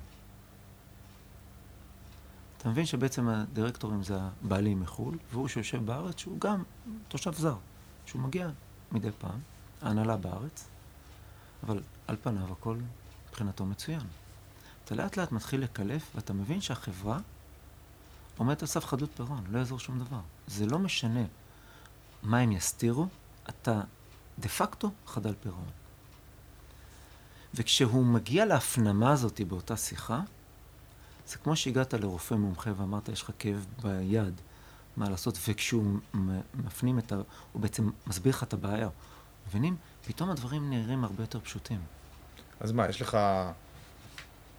אתה 2.58 2.70
מבין 2.70 2.86
שבעצם 2.86 3.28
הדירקטורים 3.30 4.04
זה 4.04 4.18
הבעלים 4.22 4.80
מחו"ל, 4.80 5.18
והוא 5.32 5.48
שיושב 5.48 5.86
בארץ, 5.86 6.20
שהוא 6.20 6.40
גם 6.40 6.64
תושב 7.08 7.34
זר, 7.34 7.56
שהוא 8.06 8.22
מגיע 8.22 8.50
מדי 8.92 9.10
פעם, 9.20 9.40
ההנהלה 9.82 10.18
בארץ, 10.18 10.68
אבל 11.64 11.82
על 12.08 12.16
פניו 12.24 12.52
הכל 12.52 12.78
מבחינתו 13.30 13.66
מצוין. 13.66 14.08
אתה 14.86 14.96
לאט 14.96 15.18
לאט 15.18 15.32
מתחיל 15.32 15.64
לקלף, 15.64 16.12
ואתה 16.16 16.34
מבין 16.34 16.62
שהחברה 16.62 17.20
עומדת 18.38 18.62
על 18.62 18.68
סף 18.68 18.86
חדות 18.86 19.10
פירעון, 19.16 19.44
לא 19.50 19.60
יעזור 19.60 19.80
שום 19.80 20.00
דבר. 20.00 20.22
זה 20.48 20.66
לא 20.66 20.80
משנה 20.80 21.24
מה 22.24 22.40
הם 22.40 22.52
יסתירו, 22.52 23.08
אתה 23.50 23.82
דה 24.40 24.50
פקטו 24.50 24.92
חדל 25.08 25.34
פירעון. 25.42 25.70
וכשהוא 27.54 28.06
מגיע 28.06 28.46
להפנמה 28.46 29.12
הזאת 29.12 29.42
באותה 29.42 29.78
שיחה, 29.78 30.22
זה 31.28 31.38
כמו 31.38 31.56
שהגעת 31.56 31.94
לרופא 31.94 32.34
מומחה 32.34 32.72
ואמרת, 32.78 33.10
יש 33.10 33.22
לך 33.22 33.32
כאב 33.40 33.66
ביד, 33.82 34.42
מה 34.98 35.10
לעשות, 35.10 35.38
וכשהוא 35.48 36.00
מפנים 36.54 37.00
את 37.00 37.12
ה... 37.12 37.16
הוא 37.52 37.62
בעצם 37.62 37.90
מסביר 38.08 38.34
לך 38.34 38.44
את 38.44 38.54
הבעיה. 38.54 38.90
מבינים? 39.48 39.76
פתאום 40.06 40.30
הדברים 40.30 40.70
נראים 40.70 41.04
הרבה 41.04 41.24
יותר 41.24 41.40
פשוטים. 41.40 41.80
אז 42.60 42.72
מה, 42.72 42.90
יש 42.90 43.02
לך 43.02 43.18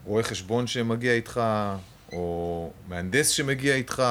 רואה 0.05 0.23
חשבון 0.23 0.67
שמגיע 0.67 1.12
איתך, 1.12 1.41
או 2.12 2.71
מהנדס 2.88 3.29
שמגיע 3.29 3.75
איתך 3.75 4.02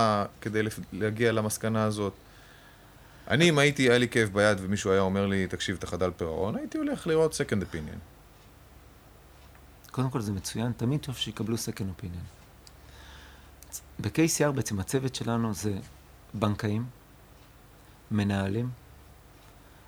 כדי 0.41 0.61
להגיע 0.93 1.31
למסקנה 1.31 1.83
הזאת? 1.83 2.13
אני, 3.31 3.49
אם 3.49 3.59
הייתי, 3.59 3.89
היה 3.89 3.97
לי 3.97 4.09
כאב 4.09 4.29
ביד 4.33 4.57
ומישהו 4.61 4.91
היה 4.91 5.01
אומר 5.01 5.25
לי, 5.25 5.47
תקשיב, 5.47 5.75
אתה 5.75 5.87
חדל 5.87 6.11
פירעון, 6.17 6.55
הייתי 6.55 6.77
הולך 6.77 7.07
לראות 7.07 7.33
second 7.33 7.61
opinion. 7.73 7.97
קודם 9.91 10.09
כל 10.09 10.21
זה 10.21 10.31
מצוין, 10.31 10.71
תמיד 10.77 10.99
טוב 10.99 11.15
שיקבלו 11.15 11.55
second 11.55 12.01
opinion. 12.01 12.25
ב-KCR 13.99 14.51
בעצם 14.51 14.79
הצוות 14.79 15.15
שלנו 15.15 15.53
זה 15.53 15.73
בנקאים, 16.33 16.85
מנהלים, 18.11 18.69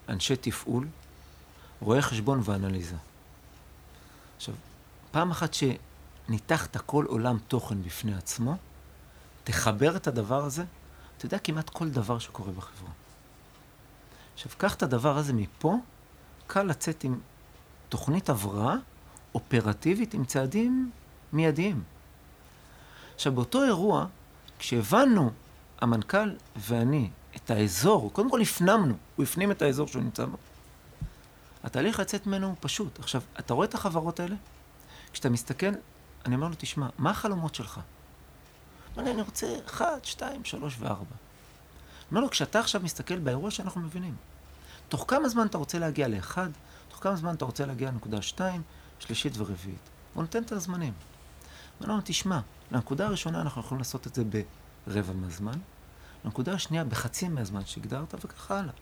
אנשי 0.09 0.35
תפעול, 0.35 0.87
רואי 1.81 2.01
חשבון 2.01 2.41
ואנליזה. 2.43 2.95
עכשיו, 4.37 4.55
פעם 5.11 5.31
אחת 5.31 5.53
שניתחת 5.53 6.77
כל 6.77 7.05
עולם 7.05 7.37
תוכן 7.47 7.83
בפני 7.83 8.15
עצמו, 8.15 8.57
תחבר 9.43 9.95
את 9.95 10.07
הדבר 10.07 10.45
הזה, 10.45 10.63
אתה 11.17 11.25
יודע 11.25 11.39
כמעט 11.39 11.69
כל 11.69 11.89
דבר 11.89 12.19
שקורה 12.19 12.51
בחברה. 12.51 12.91
עכשיו, 14.33 14.51
קח 14.57 14.75
את 14.75 14.83
הדבר 14.83 15.17
הזה 15.17 15.33
מפה, 15.33 15.75
קל 16.47 16.63
לצאת 16.63 17.03
עם 17.03 17.19
תוכנית 17.89 18.29
הבראה 18.29 18.75
אופרטיבית 19.35 20.13
עם 20.13 20.25
צעדים 20.25 20.91
מיידיים. 21.33 21.83
עכשיו, 23.15 23.33
באותו 23.33 23.63
אירוע, 23.63 24.05
כשהבנו, 24.59 25.31
המנכ"ל 25.81 26.35
ואני, 26.55 27.09
את 27.35 27.51
האזור, 27.51 28.13
קודם 28.13 28.29
כל 28.29 28.41
הפנמנו, 28.41 28.95
הוא 29.15 29.23
הפנים 29.23 29.51
את 29.51 29.61
האזור 29.61 29.87
שהוא 29.87 30.03
נמצא 30.03 30.25
בו. 30.25 30.37
התהליך 31.63 31.99
לצאת 31.99 32.27
ממנו 32.27 32.47
הוא 32.47 32.55
פשוט. 32.59 32.99
עכשיו, 32.99 33.21
אתה 33.39 33.53
רואה 33.53 33.67
את 33.67 33.73
החברות 33.73 34.19
האלה? 34.19 34.35
כשאתה 35.13 35.29
מסתכל, 35.29 35.71
אני 36.25 36.35
אומר 36.35 36.47
לו, 36.47 36.55
תשמע, 36.57 36.89
מה 36.97 37.09
החלומות 37.09 37.55
שלך? 37.55 37.79
אני 38.97 39.21
רוצה 39.21 39.55
1, 39.65 40.05
2, 40.05 40.45
3 40.45 40.75
ו-4. 40.79 41.22
אומר 42.11 42.21
לו, 42.21 42.29
כשאתה 42.29 42.59
עכשיו 42.59 42.81
מסתכל 42.81 43.19
באירוע 43.19 43.51
שאנחנו 43.51 43.81
מבינים, 43.81 44.15
תוך 44.89 45.05
כמה 45.07 45.29
זמן 45.29 45.47
אתה 45.47 45.57
רוצה 45.57 45.79
להגיע 45.79 46.07
לאחד, 46.07 46.49
תוך 46.89 47.03
כמה 47.03 47.15
זמן 47.15 47.35
אתה 47.35 47.45
רוצה 47.45 47.65
להגיע 47.65 47.91
לנקודה 47.91 48.21
שתיים, 48.21 48.61
שלישית 48.99 49.33
ורביעית. 49.37 49.89
הוא 50.13 50.23
נותן 50.23 50.43
את 50.43 50.51
הזמנים. 50.51 50.93
הוא 50.93 51.85
אומר 51.85 51.95
לו, 51.95 52.01
תשמע, 52.05 52.39
לנקודה 52.71 53.05
הראשונה 53.05 53.41
אנחנו 53.41 53.61
יכולים 53.61 53.79
לעשות 53.79 54.07
את 54.07 54.15
זה 54.15 54.23
ברבע 54.87 55.13
מהזמן, 55.13 55.59
לנקודה 56.25 56.53
השנייה 56.53 56.83
בחצי 56.83 57.27
מהזמן 57.27 57.65
שהגדרת, 57.65 58.25
וככה 58.25 58.59
הלאה. 58.59 58.73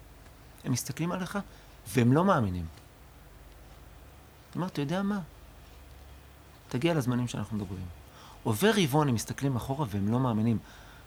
הם 0.63 0.71
מסתכלים 0.71 1.11
עליך 1.11 1.39
והם 1.87 2.13
לא 2.13 2.25
מאמינים. 2.25 2.65
הוא 2.65 4.55
אומר, 4.55 4.67
אתה 4.67 4.81
יודע 4.81 5.01
מה? 5.01 5.19
תגיע 6.69 6.93
לזמנים 6.93 7.27
שאנחנו 7.27 7.57
מדברים. 7.57 7.85
עובר 8.43 8.71
רבעון, 8.75 9.07
הם 9.07 9.15
מסתכלים 9.15 9.55
אחורה 9.55 9.85
והם 9.89 10.11
לא 10.11 10.19
מאמינים. 10.19 10.57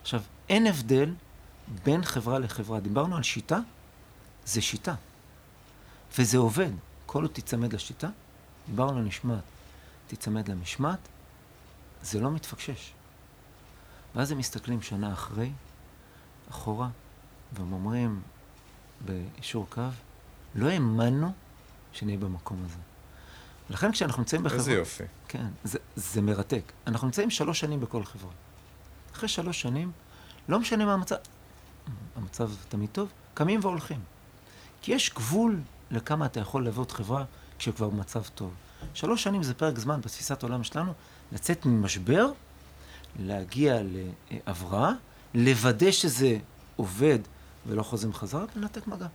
עכשיו, 0.01 0.21
אין 0.49 0.67
הבדל 0.67 1.13
בין 1.83 2.03
חברה 2.03 2.39
לחברה. 2.39 2.79
דיברנו 2.79 3.15
על 3.15 3.23
שיטה, 3.23 3.59
זה 4.45 4.61
שיטה. 4.61 4.95
וזה 6.17 6.37
עובד. 6.37 6.71
כל 7.05 7.21
עוד 7.21 7.31
תיצמד 7.31 7.73
לשיטה, 7.73 8.09
דיברנו 8.67 8.97
על 8.97 9.03
משמעת, 9.03 9.43
תיצמד 10.07 10.47
למשמעת, 10.49 10.99
זה 12.01 12.19
לא 12.19 12.31
מתפקשש. 12.31 12.93
ואז 14.15 14.31
הם 14.31 14.37
מסתכלים 14.37 14.81
שנה 14.81 15.13
אחרי, 15.13 15.51
אחורה, 16.49 16.89
והם 17.53 17.73
אומרים 17.73 18.21
ביישור 19.05 19.67
קו, 19.69 19.81
לא 20.55 20.69
האמנו 20.69 21.33
שנהיה 21.93 22.17
במקום 22.17 22.63
הזה. 22.65 22.77
לכן 23.69 23.91
כשאנחנו 23.91 24.21
נמצאים 24.21 24.43
בחברה... 24.43 24.59
איזה 24.59 24.73
יופי. 24.73 25.03
כן, 25.27 25.47
זה, 25.63 25.79
זה 25.95 26.21
מרתק. 26.21 26.71
אנחנו 26.87 27.07
נמצאים 27.07 27.29
שלוש 27.29 27.59
שנים 27.59 27.79
בכל 27.79 28.03
חברה. 28.03 28.31
אחרי 29.13 29.29
שלוש 29.29 29.61
שנים, 29.61 29.91
לא 30.49 30.59
משנה 30.59 30.85
מה 30.85 30.93
המצב, 30.93 31.15
המצב 32.15 32.51
תמיד 32.69 32.89
טוב, 32.91 33.11
קמים 33.33 33.59
והולכים. 33.63 33.99
כי 34.81 34.91
יש 34.93 35.13
גבול 35.13 35.61
לכמה 35.91 36.25
אתה 36.25 36.39
יכול 36.39 36.65
לעבוד 36.65 36.91
חברה 36.91 37.23
כשכבר 37.59 37.89
במצב 37.89 38.23
טוב. 38.35 38.53
שלוש 38.93 39.23
שנים 39.23 39.43
זה 39.43 39.53
פרק 39.53 39.79
זמן 39.79 40.01
בתפיסת 40.01 40.43
העולם 40.43 40.63
שלנו, 40.63 40.93
לצאת 41.31 41.65
ממשבר, 41.65 42.31
להגיע 43.19 43.79
להבראה, 44.31 44.91
לוודא 45.33 45.91
שזה 45.91 46.37
עובד 46.75 47.19
ולא 47.67 47.83
חוזרים 47.83 48.13
חזרה, 48.13 48.45
ולנתק 48.55 48.87
מגע. 48.87 49.07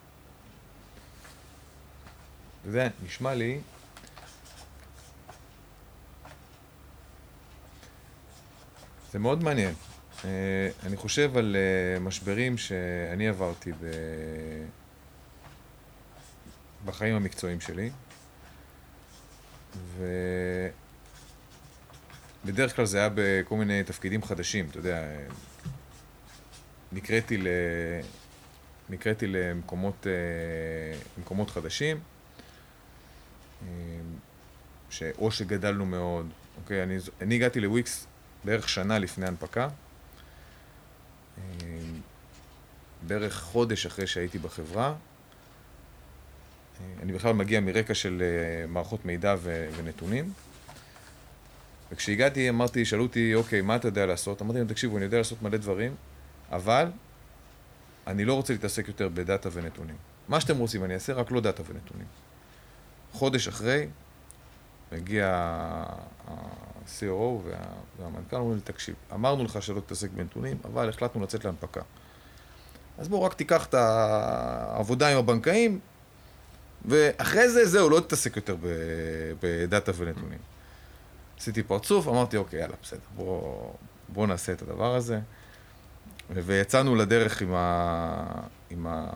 זה 2.65 2.89
נשמע 3.05 3.35
לי... 3.35 3.61
זה 9.13 9.19
מאוד 9.19 9.45
מעניין. 9.45 9.75
Uh, 10.21 10.27
אני 10.87 10.97
חושב 10.97 11.37
על 11.37 11.57
uh, 11.57 12.01
משברים 12.01 12.59
שאני 12.59 13.29
עברתי 13.29 13.73
ב... 13.73 13.87
בחיים 16.85 17.17
המקצועיים 17.17 17.61
שלי, 17.61 17.91
ובדרך 22.45 22.77
כלל 22.77 22.85
זה 22.85 22.99
היה 22.99 23.09
בכל 23.15 23.57
מיני 23.57 23.85
תפקידים 23.85 24.23
חדשים, 24.23 24.67
אתה 24.71 24.79
יודע, 24.79 25.07
נקראתי, 26.93 27.37
ל... 27.37 27.47
נקראתי 28.91 29.27
למקומות 29.27 30.07
למקומות 31.19 31.51
חדשים, 31.51 32.01
שאו 34.91 35.31
שגדלנו 35.31 35.87
מאוד, 35.87 36.31
אוקיי, 36.63 36.83
אני, 36.83 36.97
אני 37.21 37.35
הגעתי 37.35 37.61
לוויקס 37.61 38.07
בערך 38.45 38.69
שנה 38.69 38.99
לפני 38.99 39.27
הנפקה, 39.27 39.69
בערך 43.07 43.41
חודש 43.41 43.87
אחרי 43.87 44.07
שהייתי 44.07 44.39
בחברה, 44.39 44.95
אני 47.03 47.13
בכלל 47.13 47.33
מגיע 47.33 47.61
מרקע 47.61 47.95
של 47.95 48.23
אה, 48.23 48.67
מערכות 48.67 49.05
מידע 49.05 49.35
ו- 49.39 49.69
ונתונים. 49.77 50.33
וכשהגעתי 51.93 52.49
אמרתי, 52.49 52.85
שאלו 52.85 53.03
אותי, 53.03 53.35
אוקיי, 53.35 53.61
מה 53.61 53.77
אתה 53.77 53.89
יודע 53.89 54.07
לעשות? 54.07 54.43
אמרתי 54.43 54.59
להם, 54.59 54.69
תקשיבו, 54.69 54.97
אני 54.97 55.05
יודע 55.05 55.19
לעשות 55.19 55.43
מלא 55.43 55.57
דברים, 55.57 55.95
אבל 56.53 56.91
אני 58.07 58.25
לא 58.25 58.35
רוצה 58.35 58.53
להתעסק 58.53 58.89
יותר 58.89 59.09
בדאטה 59.09 59.49
ונתונים. 59.53 59.97
מה 60.29 60.41
שאתם 60.41 60.57
רוצים 60.59 60.85
אני 60.85 60.95
אעשה, 60.95 61.13
רק 61.13 61.31
לא 61.31 61.41
דאטה 61.41 61.63
ונתונים. 61.67 62.07
חודש 63.13 63.49
אחרי, 63.49 63.87
מגיע 64.93 65.55
ה-COO 66.85 67.05
וה... 67.45 67.57
והמנכ"ל, 67.99 68.37
אומרים 68.37 68.57
לי, 68.57 68.63
תקשיב, 68.63 68.95
אמרנו 69.15 69.45
לך 69.45 69.63
שלא 69.63 69.81
תתעסק 69.81 70.11
בנתונים, 70.11 70.57
אבל 70.65 70.89
החלטנו 70.89 71.23
לצאת 71.23 71.45
להנפקה. 71.45 71.81
אז 72.99 73.09
בואו 73.09 73.23
רק 73.23 73.35
תיקח 73.35 73.67
את 73.67 73.75
העבודה 73.75 75.09
עם 75.09 75.19
הבנקאים, 75.19 75.81
ואחרי 76.85 77.49
זה, 77.49 77.67
זהו, 77.67 77.91
לא 77.91 78.01
תתעסק 78.01 78.37
יותר 78.37 78.57
בדאטה 79.41 79.93
ונתונים. 79.97 80.39
עשיתי 81.39 81.63
פרצוף, 81.63 82.09
אמרתי, 82.09 82.37
אוקיי, 82.37 82.61
יאללה, 82.61 82.77
בסדר, 82.83 83.01
בואו 83.17 83.73
בוא 84.09 84.27
נעשה 84.27 84.53
את 84.53 84.63
הדבר 84.63 84.95
הזה. 84.95 85.21
ויצאנו 86.31 86.95
לדרך 86.97 87.43
עם, 87.43 87.55
ה... 87.55 88.25
עם, 88.71 88.87
ה... 88.87 89.11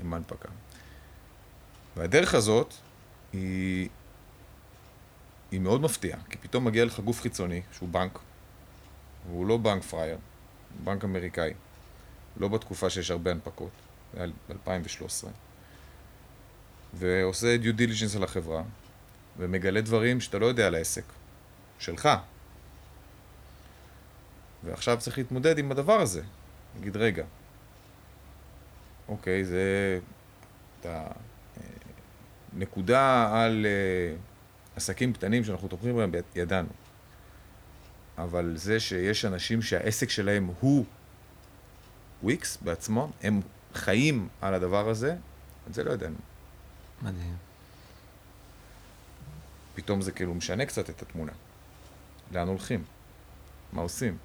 עם 0.00 0.12
ההנפקה. 0.12 0.48
והדרך 1.96 2.34
הזאת 2.34 2.74
היא... 3.32 3.88
היא 5.52 5.60
מאוד 5.60 5.80
מפתיעה, 5.80 6.18
כי 6.30 6.38
פתאום 6.38 6.64
מגיע 6.64 6.84
לך 6.84 7.00
גוף 7.00 7.20
חיצוני, 7.20 7.62
שהוא 7.72 7.88
בנק, 7.88 8.18
והוא 9.26 9.46
לא 9.46 9.56
בנק 9.56 9.82
פרייר, 9.82 10.16
הוא 10.16 10.84
בנק 10.84 11.04
אמריקאי. 11.04 11.52
לא 12.36 12.48
בתקופה 12.48 12.90
שיש 12.90 13.10
הרבה 13.10 13.30
הנפקות, 13.30 13.70
זה 14.14 14.22
היה 14.22 14.32
ב-2013. 14.48 15.26
ועושה 16.94 17.56
דיו 17.56 17.74
דיליג'נס 17.74 18.16
על 18.16 18.24
החברה, 18.24 18.62
ומגלה 19.38 19.80
דברים 19.80 20.20
שאתה 20.20 20.38
לא 20.38 20.46
יודע 20.46 20.66
על 20.66 20.74
העסק, 20.74 21.04
שלך. 21.78 22.08
ועכשיו 24.64 24.96
צריך 25.00 25.18
להתמודד 25.18 25.58
עם 25.58 25.72
הדבר 25.72 26.00
הזה. 26.00 26.22
נגיד, 26.78 26.96
רגע, 26.96 27.24
אוקיי, 29.08 29.44
זה... 29.44 29.98
אתה... 30.80 31.06
אה, 31.56 31.62
נקודה 32.52 33.30
על 33.32 33.66
uh, 33.66 34.31
עסקים 34.82 35.12
קטנים 35.12 35.44
שאנחנו 35.44 35.68
תומכים 35.68 35.96
בהם, 35.96 36.12
ידענו. 36.34 36.68
אבל 38.18 38.52
זה 38.56 38.80
שיש 38.80 39.24
אנשים 39.24 39.62
שהעסק 39.62 40.10
שלהם 40.10 40.50
הוא 40.60 40.84
וויקס 42.22 42.58
בעצמו, 42.60 43.10
הם 43.22 43.40
חיים 43.74 44.28
על 44.40 44.54
הדבר 44.54 44.88
הזה, 44.88 45.16
את 45.68 45.74
זה 45.74 45.84
לא 45.84 45.90
ידענו. 45.90 46.16
מדהים. 47.02 47.36
פתאום 49.74 50.00
זה 50.00 50.12
כאילו 50.12 50.34
משנה 50.34 50.66
קצת 50.66 50.90
את 50.90 51.02
התמונה. 51.02 51.32
לאן 52.32 52.48
הולכים? 52.48 52.84
מה 53.72 53.82
עושים? 53.82 54.16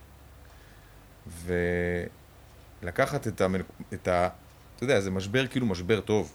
ולקחת 2.82 3.28
את 3.28 3.42
ה... 3.42 3.48
את 3.94 4.08
ה... 4.08 4.30
אתה 4.76 4.84
יודע, 4.84 5.02
זה 5.02 5.12
משבר 5.12 5.48
כאילו 5.48 5.66
משבר 5.66 6.02
טוב, 6.02 6.34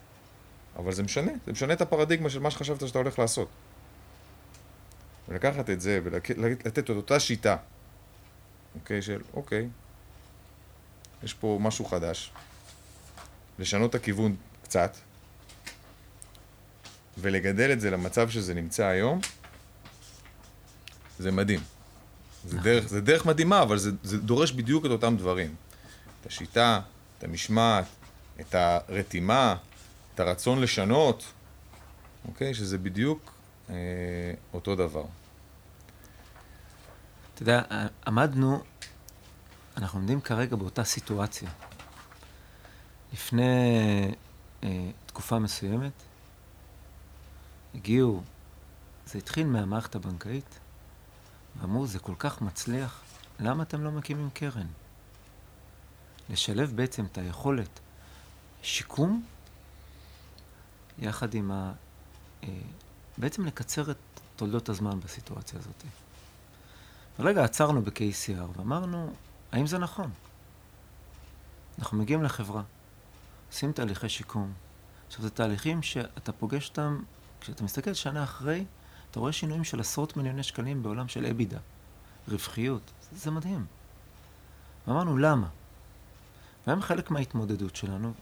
אבל 0.77 0.93
זה 0.93 1.03
משנה, 1.03 1.33
זה 1.47 1.53
משנה 1.53 1.73
את 1.73 1.81
הפרדיגמה 1.81 2.31
של 2.31 2.41
מה 2.41 2.51
שחשבת 2.51 2.89
שאתה 2.89 2.99
הולך 2.99 3.19
לעשות. 3.19 3.49
ולקחת 5.33 5.71
את 5.71 5.81
זה 5.81 6.01
ולתת 6.05 6.79
את 6.79 6.91
אותה 6.91 7.21
שיטה, 7.21 7.57
אוקיי, 8.75 9.03
של 9.03 9.21
אוקיי, 9.35 9.69
יש 11.23 11.35
פה 11.35 11.59
משהו 11.61 11.85
חדש, 11.85 12.33
לשנות 13.59 13.91
את 13.91 13.95
הכיוון 13.95 14.37
קצת, 14.63 14.97
ולגדל 17.19 17.73
את 17.73 17.81
זה 17.81 17.91
למצב 17.91 18.31
שזה 18.31 18.55
נמצא 18.55 18.87
היום, 18.87 19.21
זה 21.19 21.33
מדהים. 21.33 21.61
זה 22.45 22.59
דרך, 22.59 22.89
זה 22.89 23.01
דרך 23.01 23.27
מדהימה, 23.27 23.63
אבל 23.63 23.79
זה, 23.79 23.91
זה 24.03 24.19
דורש 24.19 24.53
בדיוק 24.53 24.87
את 24.87 24.91
אותם 24.91 25.17
דברים. 25.17 25.55
את 26.21 26.27
השיטה, 26.27 26.81
את 27.19 27.25
המשמעת, 27.25 27.85
את 28.41 28.55
הרתימה, 28.55 29.57
את 30.15 30.21
הרצון 30.21 30.61
לשנות, 30.61 31.25
אוקיי? 32.29 32.55
שזה 32.55 32.79
בדיוק 32.79 33.33
אה, 33.71 33.75
אותו 34.55 34.77
דבר. 34.77 35.05
אתה 37.35 37.43
יודע, 37.43 37.63
עמדנו, 38.07 38.63
אנחנו 39.77 39.99
עומדים 39.99 40.21
כרגע 40.21 40.57
באותה 40.57 40.85
סיטואציה. 40.85 41.51
לפני 43.13 43.43
אה, 44.63 44.91
תקופה 45.07 45.39
מסוימת, 45.39 45.93
הגיעו, 47.75 48.23
זה 49.07 49.19
התחיל 49.19 49.47
מהמערכת 49.47 49.95
הבנקאית, 49.95 50.59
ואמרו, 51.61 51.87
זה 51.87 51.99
כל 51.99 52.15
כך 52.19 52.43
מצליח, 52.43 53.03
למה 53.41 53.63
אתם 53.63 53.85
לא 53.85 53.91
מקימים 53.91 54.31
קרן? 54.35 54.67
לשלב 56.31 56.73
בעצם 56.77 57.05
את 57.05 57.19
היכולת 57.19 57.81
שיקום, 58.63 59.25
יחד 60.99 61.35
עם 61.35 61.51
ה... 61.51 61.73
אה, 62.45 62.49
בעצם 63.19 63.47
לקצר 63.47 63.91
את 63.91 63.97
תולדות 64.37 64.69
הזמן 64.69 65.01
בסיטואציה 65.01 65.59
הזאת. 65.59 65.85
ורגע 67.19 67.45
עצרנו 67.45 67.83
ב-KCR 67.83 68.59
ואמרנו, 68.59 69.13
האם 69.53 69.67
זה 69.67 69.79
נכון? 69.79 70.11
אנחנו 71.79 71.99
מגיעים 71.99 72.23
לחברה, 72.23 72.63
עושים 73.51 73.73
תהליכי 73.73 74.09
שיקום. 74.09 74.53
עכשיו, 75.07 75.23
זה 75.23 75.31
תהליכים 75.31 75.83
שאתה 75.83 76.33
פוגש 76.33 76.69
אותם, 76.69 77.03
כשאתה 77.41 77.65
מסתכל 77.65 77.95
שנה 77.95 78.25
אחרי, 78.25 78.65
אתה 79.11 79.21
רואה 79.21 79.33
שינויים 79.33 79.65
של 79.65 79.81
עשרות 79.81 80.17
מיליוני 80.17 80.43
שקלים 80.43 80.83
בעולם 80.83 81.09
של 81.09 81.27
אבידה, 81.27 81.59
רווחיות, 82.29 82.91
זה, 83.11 83.19
זה 83.19 83.31
מדהים. 83.31 83.67
ואמרנו, 84.87 85.19
למה? 85.19 85.49
והיום 86.67 86.83
חלק 86.83 87.11
מההתמודדות 87.11 87.77
שלנו 87.77 88.13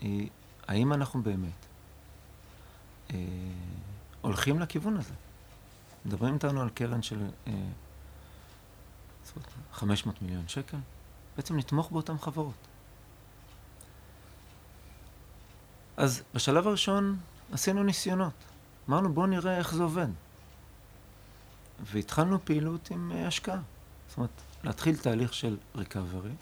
היא, 0.00 0.28
האם 0.68 0.92
אנחנו 0.92 1.22
באמת 1.22 1.66
אה, 3.10 3.16
הולכים 4.20 4.60
לכיוון 4.60 4.96
הזה? 4.96 5.14
מדברים 6.06 6.34
איתנו 6.34 6.62
על 6.62 6.70
קרן 6.70 7.02
של 7.02 7.26
אה, 7.46 7.52
500 9.72 10.22
מיליון 10.22 10.48
שקל, 10.48 10.76
בעצם 11.36 11.58
לתמוך 11.58 11.90
באותן 11.90 12.18
חברות. 12.18 12.68
אז 15.96 16.22
בשלב 16.34 16.66
הראשון 16.66 17.18
עשינו 17.52 17.82
ניסיונות. 17.82 18.32
אמרנו, 18.88 19.12
בואו 19.12 19.26
נראה 19.26 19.58
איך 19.58 19.74
זה 19.74 19.82
עובד. 19.82 20.06
והתחלנו 21.82 22.44
פעילות 22.44 22.90
עם 22.90 23.12
uh, 23.12 23.26
השקעה. 23.26 23.60
זאת 24.08 24.16
אומרת, 24.16 24.30
להתחיל 24.64 24.96
תהליך 24.96 25.34
של 25.34 25.56
recovery, 25.76 26.32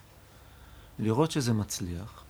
לראות 0.99 1.31
שזה 1.31 1.53
מצליח. 1.53 2.22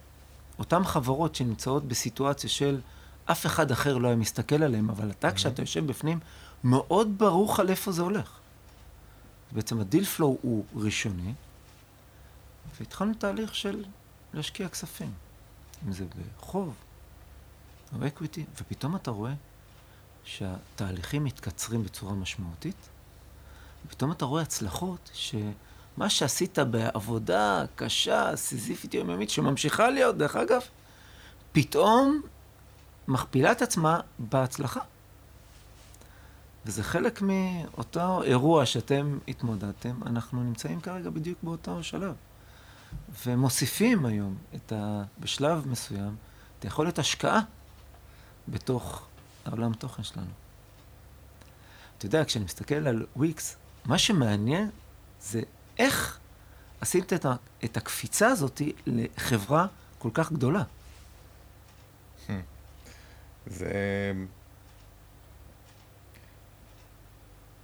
אותן 0.59 0.85
חברות 0.85 1.35
שנמצאות 1.35 1.85
בסיטואציה 1.85 2.51
של 2.51 2.81
אף 3.25 3.47
אחד 3.47 3.71
אחר 3.71 3.99
לא 3.99 4.09
היה 4.09 4.17
מסתכל 4.17 4.63
עליהן, 4.63 4.91
אבל 4.91 5.11
אתה, 5.11 5.33
כשאתה 5.33 5.63
יושב 5.63 5.87
בפנים, 5.87 6.21
מאוד 6.65 7.19
ברור 7.19 7.53
לך 7.53 7.59
לאיפה 7.59 7.93
זה 7.93 8.03
הולך. 8.03 8.39
בעצם 9.57 9.81
ה 9.81 9.86
deal 9.86 10.05
flow 10.05 10.39
הוא 10.43 10.65
ראשוני, 10.75 11.35
והתחלנו 12.79 13.15
תהליך 13.15 13.55
של 13.55 13.85
להשקיע 14.35 14.69
כספים. 14.69 15.13
אם 15.87 15.93
זה 15.93 16.05
בחוב 16.39 16.75
או 17.93 18.07
equity, 18.07 18.45
ופתאום 18.55 18.97
אתה 18.97 19.11
רואה 19.11 19.33
שהתהליכים 20.25 21.25
מתקצרים 21.25 21.83
בצורה 21.83 22.13
משמעותית, 22.13 22.89
ופתאום 23.87 24.13
אתה 24.13 24.25
רואה 24.25 24.43
הצלחות 24.43 25.11
שמה 25.13 26.09
שעשית 26.11 26.59
בעבודה 26.59 27.65
קשה, 27.77 28.37
סיזיפית 28.37 28.95
יומיומית, 28.95 29.31
שממשיכה 29.31 29.91
להיות, 29.91 30.17
דרך 30.17 30.37
אגב, 30.37 30.63
פתאום 31.53 32.23
מכפילה 33.09 33.53
את 33.53 33.63
עצמה 33.63 34.01
בהצלחה. 34.19 34.81
וזה 36.67 36.83
חלק 36.83 37.23
מאותו 37.23 38.23
אירוע 38.23 38.67
שאתם 38.67 39.19
התמודדתם, 39.29 40.01
אנחנו 40.07 40.43
נמצאים 40.43 40.81
כרגע 40.81 41.11
בדיוק 41.11 41.39
באותו 41.43 41.83
שלב. 41.83 42.15
ומוסיפים 43.27 44.07
היום 44.07 44.37
את 44.55 44.73
ה... 44.73 45.03
בשלב 45.21 45.69
מסוים 45.69 46.17
את 46.59 46.65
יכולת 46.65 46.99
השקעה 46.99 47.41
בתוך 48.49 49.07
העולם 49.45 49.73
תוכן 49.73 50.03
שלנו. 50.03 50.31
אתה 51.99 52.07
יודע, 52.07 52.25
כשאני 52.25 52.45
מסתכל 52.45 52.75
על 52.75 53.07
וויקס, 53.17 53.57
מה 53.85 53.99
שמעניין 53.99 54.71
זה 55.21 55.41
איך 55.79 56.19
עשית 56.81 57.13
את, 57.13 57.25
ה... 57.25 57.35
את 57.65 57.77
הקפיצה 57.77 58.29
הזאת 58.29 58.63
לחברה 58.87 59.67
כל 59.99 60.11
כך 60.15 60.33
גדולה. 60.33 60.63
זה... 63.47 63.73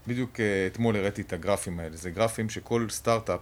בדיוק 0.06 0.40
אה, 0.40 0.66
אתמול 0.66 0.96
הראיתי 0.96 1.22
את 1.22 1.32
הגרפים 1.32 1.80
האלה. 1.80 1.96
זה 1.96 2.10
גרפים 2.10 2.50
שכל 2.50 2.86
סטארט-אפ 2.90 3.40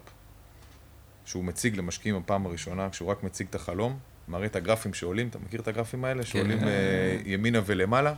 שהוא 1.25 1.45
מציג 1.45 1.77
למשקיעים 1.77 2.23
בפעם 2.23 2.47
הראשונה, 2.47 2.91
כשהוא 2.91 3.11
רק 3.11 3.23
מציג 3.23 3.47
את 3.51 3.55
החלום, 3.55 3.99
מראה 4.29 4.47
את 4.47 4.57
הגרפים 4.57 4.95
שעולים, 4.95 5.29
אתה 5.29 5.39
מכיר 5.39 5.61
את 5.61 5.69
הגרפים 5.69 6.05
האלה? 6.05 6.23
כן. 6.23 6.29
שעולים 6.29 6.59
אה, 6.65 7.19
ימינה 7.25 7.61
ולמעלה? 7.67 8.15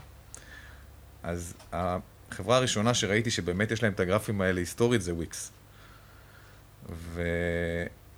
אז 1.23 1.55
החברה 1.73 2.57
הראשונה 2.57 2.95
שראיתי 2.95 3.31
שבאמת 3.31 3.71
יש 3.71 3.83
להם 3.83 3.93
את 3.93 4.01
הגרפים 4.01 4.41
האלה 4.41 4.61
היסטורית 4.61 5.03
זה 5.03 5.15
וויקס. 5.15 5.53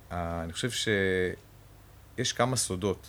ואני 0.09 0.53
חושב 0.53 0.69
שיש 2.17 2.33
כמה 2.33 2.55
סודות 2.55 3.07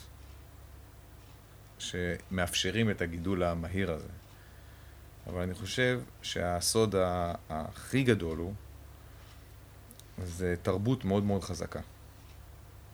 שמאפשרים 1.79 2.89
את 2.89 3.01
הגידול 3.01 3.43
המהיר 3.43 3.91
הזה. 3.91 4.07
אבל 5.29 5.41
אני 5.41 5.53
חושב 5.53 6.01
שהסוד 6.21 6.95
הכי 7.49 8.03
גדול 8.03 8.37
הוא, 8.37 8.53
זה 10.23 10.55
תרבות 10.61 11.05
מאוד 11.05 11.23
מאוד 11.23 11.43
חזקה. 11.43 11.79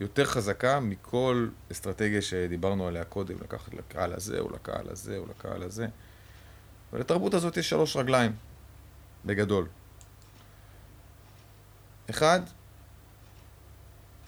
יותר 0.00 0.24
חזקה 0.24 0.80
מכל 0.80 1.48
אסטרטגיה 1.72 2.22
שדיברנו 2.22 2.86
עליה 2.88 3.04
קודם, 3.04 3.36
לקחת 3.40 3.74
לקהל 3.74 4.12
הזה, 4.12 4.38
או 4.38 4.50
לקהל 4.50 4.88
הזה, 4.88 5.18
או 5.18 5.26
לקהל 5.26 5.62
הזה. 5.62 5.86
ולתרבות 6.92 7.34
הזאת 7.34 7.56
יש 7.56 7.70
שלוש 7.70 7.96
רגליים, 7.96 8.32
בגדול. 9.24 9.68
אחד, 12.10 12.40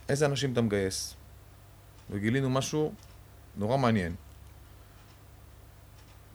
איזה 0.09 0.27
אנשים 0.27 0.53
אתה 0.53 0.61
מגייס. 0.61 1.15
וגילינו 2.11 2.51
משהו 2.51 2.95
נורא 3.57 3.77
מעניין. 3.77 4.15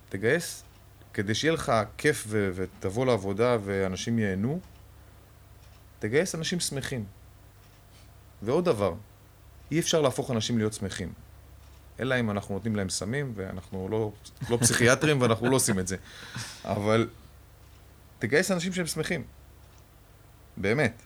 תגייס 0.10 0.64
כדי 1.14 1.36
שיהיה 1.36 1.54
לך 1.54 1.72
כיף 1.98 2.24
ו- 2.28 2.50
ותבוא 2.56 3.06
לעבודה 3.06 3.58
ואנשים 3.64 4.20
ייהנו, 4.20 4.60
תגייס 6.00 6.36
אנשים 6.36 6.60
שמחים. 6.60 7.06
ועוד 8.42 8.66
דבר, 8.66 8.94
אי 9.72 9.80
אפשר 9.80 10.02
להפוך 10.02 10.32
אנשים 10.32 10.58
להיות 10.58 10.74
שמחים. 10.74 11.14
אלא 12.00 12.20
אם 12.20 12.32
אנחנו 12.32 12.56
נותנים 12.56 12.76
להם 12.76 12.90
סמים, 12.90 13.34
ואנחנו 13.36 13.90
לא, 13.90 14.12
לא 14.50 14.58
פסיכיאטרים 14.58 15.18
ואנחנו 15.22 15.50
לא 15.50 15.56
עושים 15.56 15.80
את 15.80 15.88
זה. 15.88 15.98
אבל 16.66 17.10
תגייס 18.20 18.52
אנשים 18.52 18.74
שהם 18.74 18.88
שמחים. 18.88 19.24
באמת. 20.58 21.02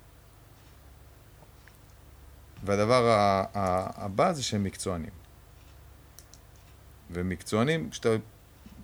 והדבר 2.64 3.04
הבא 3.96 4.34
זה 4.34 4.44
שהם 4.44 4.64
מקצוענים. 4.64 5.10
ומקצוענים, 7.12 7.90
כשאתה 7.90 8.10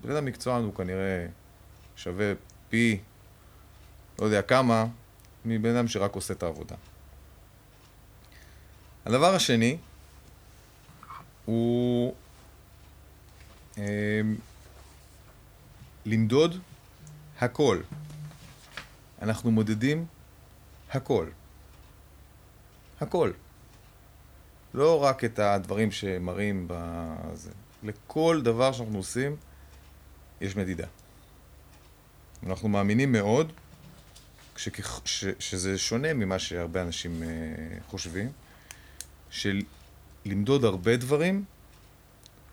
אדם 0.10 0.26
מקצוען 0.26 0.64
הוא 0.64 0.76
כנראה 0.76 1.26
שווה 1.96 2.34
פי 2.70 3.00
לא 4.20 4.26
יודע 4.26 4.42
כמה 4.42 4.86
מבן 5.46 5.76
אדם 5.76 5.88
שרק 5.88 6.16
עושה 6.16 6.34
את 6.34 6.44
העבודה. 6.44 6.76
הדבר 9.06 9.36
השני 9.36 9.78
הוא 11.46 12.14
אה, 13.78 14.22
למדוד 16.06 16.60
הכל. 17.40 17.82
אנחנו 19.22 19.52
מודדים 19.52 20.06
הכל. 20.92 21.28
הכל. 23.02 23.32
לא 24.74 25.04
רק 25.04 25.24
את 25.24 25.40
הדברים 25.40 25.92
שמראים 25.92 26.66
בזה. 26.70 27.52
לכל 27.84 28.42
דבר 28.44 28.72
שאנחנו 28.72 28.98
עושים, 28.98 29.36
יש 30.41 30.56
מדידה. 30.56 30.88
אנחנו 32.47 32.69
מאמינים 32.69 33.12
מאוד, 33.12 33.51
שכח, 34.58 35.01
ש, 35.06 35.25
שזה 35.39 35.77
שונה 35.77 36.13
ממה 36.13 36.39
שהרבה 36.39 36.82
אנשים 36.82 37.23
uh, 37.23 37.89
חושבים, 37.89 38.32
שלמדוד 39.30 40.65
הרבה 40.65 40.97
דברים 40.97 41.43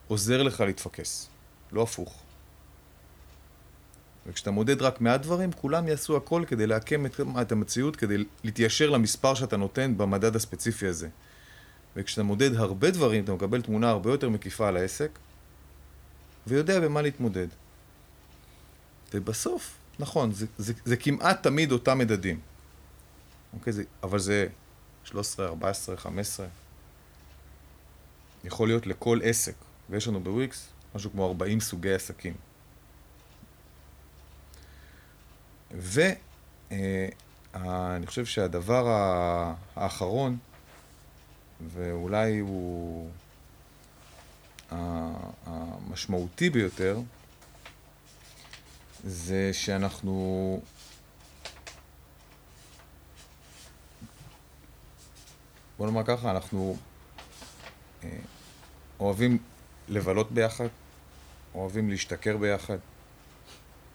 עוזר 0.09 0.43
לך 0.43 0.61
להתפקס, 0.61 1.29
לא 1.73 1.83
הפוך. 1.83 2.23
וכשאתה 4.27 4.51
מודד 4.51 4.83
רק 4.83 5.01
מעט 5.01 5.21
דברים, 5.21 5.53
כולם 5.53 5.89
יעשו 5.89 6.17
הכל 6.17 6.45
כדי 6.47 6.67
לעקם 6.67 7.07
את, 7.07 7.21
את 7.41 7.53
המציאות, 7.53 7.97
כדי 7.97 8.25
להתיישר 8.45 8.91
למספר 8.91 9.35
שאתה 9.35 9.57
נותן 9.57 9.97
במדד 9.97 10.37
הספציפי 10.37 10.87
הזה. 10.87 11.09
וכשאתה 11.97 12.23
מודד 12.23 12.55
הרבה 12.55 12.91
דברים, 12.91 13.25
אתה 13.25 13.33
מקבל 13.33 13.63
תמונה 13.63 13.91
הרבה 13.91 14.11
יותר 14.11 14.29
מקיפה 14.29 14.69
על 14.69 14.77
העסק, 14.77 15.19
ויודע 16.47 16.81
במה 16.81 17.03
להתמודד. 17.03 17.49
ובסוף, 19.15 19.75
נכון, 19.99 20.33
זה, 20.33 20.47
זה, 20.59 20.73
זה 20.85 20.97
כמעט 20.97 21.43
תמיד 21.43 21.73
אותם 21.73 21.99
מדדים. 21.99 22.41
אוקיי, 23.53 23.73
זה, 23.73 23.83
אבל 24.03 24.19
זה 24.19 24.47
13, 25.05 25.47
14, 25.47 25.97
15. 25.97 26.47
יכול 28.45 28.69
להיות 28.69 28.87
לכל 28.87 29.21
עסק, 29.25 29.55
ויש 29.91 30.09
לנו 30.09 30.21
בוויקס 30.21 30.69
משהו 30.95 31.11
כמו 31.11 31.27
40 31.27 31.61
סוגי 31.61 31.95
עסקים. 31.95 32.35
ואני 35.71 37.11
אה, 37.55 38.07
חושב 38.07 38.25
שהדבר 38.25 38.87
האחרון, 39.77 40.39
ואולי 41.75 42.39
הוא 42.39 43.11
המשמעותי 45.47 46.51
ביותר, 46.51 46.99
זה 49.09 49.51
שאנחנו 49.53 50.61
בוא 55.79 55.87
נאמר 55.87 56.03
ככה, 56.05 56.31
אנחנו 56.31 56.77
אה, 58.05 58.09
אוהבים 59.01 59.39
לבלות 59.89 60.33
ביחד, 60.33 60.69
אוהבים 61.55 61.91
להשתכר 61.91 62.37
ביחד, 62.37 62.79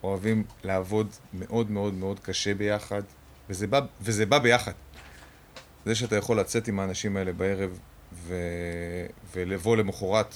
אוהבים 0.04 0.43
לעבוד 0.63 1.08
מאוד 1.34 1.71
מאוד 1.71 1.93
מאוד 1.93 2.19
קשה 2.19 2.54
ביחד, 2.54 3.02
וזה 3.49 3.67
בא, 3.67 3.82
וזה 4.02 4.26
בא 4.26 4.39
ביחד. 4.39 4.73
זה 5.86 5.95
שאתה 5.95 6.15
יכול 6.15 6.39
לצאת 6.39 6.67
עם 6.67 6.80
האנשים 6.80 7.17
האלה 7.17 7.34
בערב 7.34 7.80
ו... 8.13 8.36
ולבוא 9.34 9.78
למחרת 9.78 10.36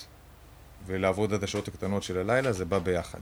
ולעבוד 0.85 1.33
עד 1.33 1.43
השעות 1.43 1.67
הקטנות 1.67 2.03
של 2.03 2.17
הלילה, 2.17 2.51
זה 2.51 2.65
בא 2.65 2.79
ביחד. 2.79 3.19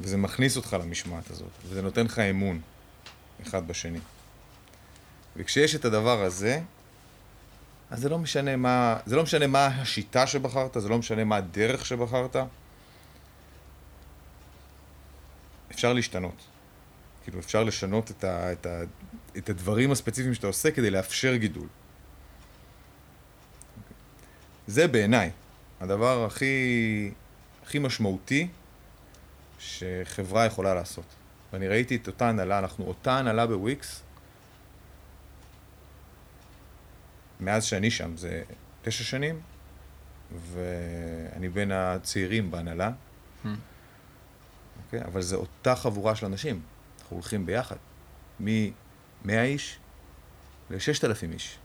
וזה 0.00 0.16
מכניס 0.16 0.56
אותך 0.56 0.76
למשמעת 0.80 1.30
הזאת, 1.30 1.50
וזה 1.64 1.82
נותן 1.82 2.04
לך 2.04 2.18
אמון 2.18 2.60
אחד 3.42 3.68
בשני. 3.68 3.98
וכשיש 5.36 5.74
את 5.74 5.84
הדבר 5.84 6.22
הזה, 6.22 6.60
אז 7.90 8.00
זה 8.00 8.08
לא 8.08 8.18
משנה 8.18 8.56
מה, 8.56 8.96
זה 9.06 9.16
לא 9.16 9.22
משנה 9.22 9.46
מה 9.46 9.66
השיטה 9.66 10.26
שבחרת, 10.26 10.76
זה 10.80 10.88
לא 10.88 10.98
משנה 10.98 11.24
מה 11.24 11.36
הדרך 11.36 11.86
שבחרת. 11.86 12.36
אפשר 15.70 15.92
להשתנות. 15.92 16.42
כאילו, 17.24 17.38
אפשר 17.38 17.64
לשנות 17.64 18.10
את, 18.10 18.24
ה, 18.24 18.52
את, 18.52 18.66
ה, 18.66 18.80
את 19.36 19.50
הדברים 19.50 19.92
הספציפיים 19.92 20.34
שאתה 20.34 20.46
עושה 20.46 20.70
כדי 20.70 20.90
לאפשר 20.90 21.36
גידול. 21.36 21.68
זה 24.66 24.88
בעיניי 24.88 25.30
הדבר 25.80 26.24
הכי, 26.24 27.10
הכי 27.62 27.78
משמעותי 27.78 28.48
שחברה 29.60 30.46
יכולה 30.46 30.74
לעשות. 30.74 31.04
ואני 31.52 31.68
ראיתי 31.68 31.96
את 31.96 32.06
אותה 32.06 32.28
הנהלה, 32.28 32.58
אנחנו 32.58 32.84
אותה 32.84 33.18
הנהלה 33.18 33.46
בוויקס, 33.46 34.02
מאז 37.40 37.64
שאני 37.64 37.90
שם, 37.90 38.16
זה 38.16 38.42
תשע 38.82 39.04
שנים, 39.04 39.40
ואני 40.52 41.48
בין 41.48 41.72
הצעירים 41.72 42.50
בהנהלה, 42.50 42.90
hmm. 43.44 43.48
אוקיי? 44.84 45.04
אבל 45.04 45.22
זו 45.22 45.36
אותה 45.36 45.76
חבורה 45.76 46.16
של 46.16 46.26
אנשים, 46.26 46.62
אנחנו 47.00 47.16
הולכים 47.16 47.46
ביחד, 47.46 47.76
מ-100 48.40 49.30
איש 49.30 49.78
ל-6,000 50.70 51.32
איש. 51.32 51.58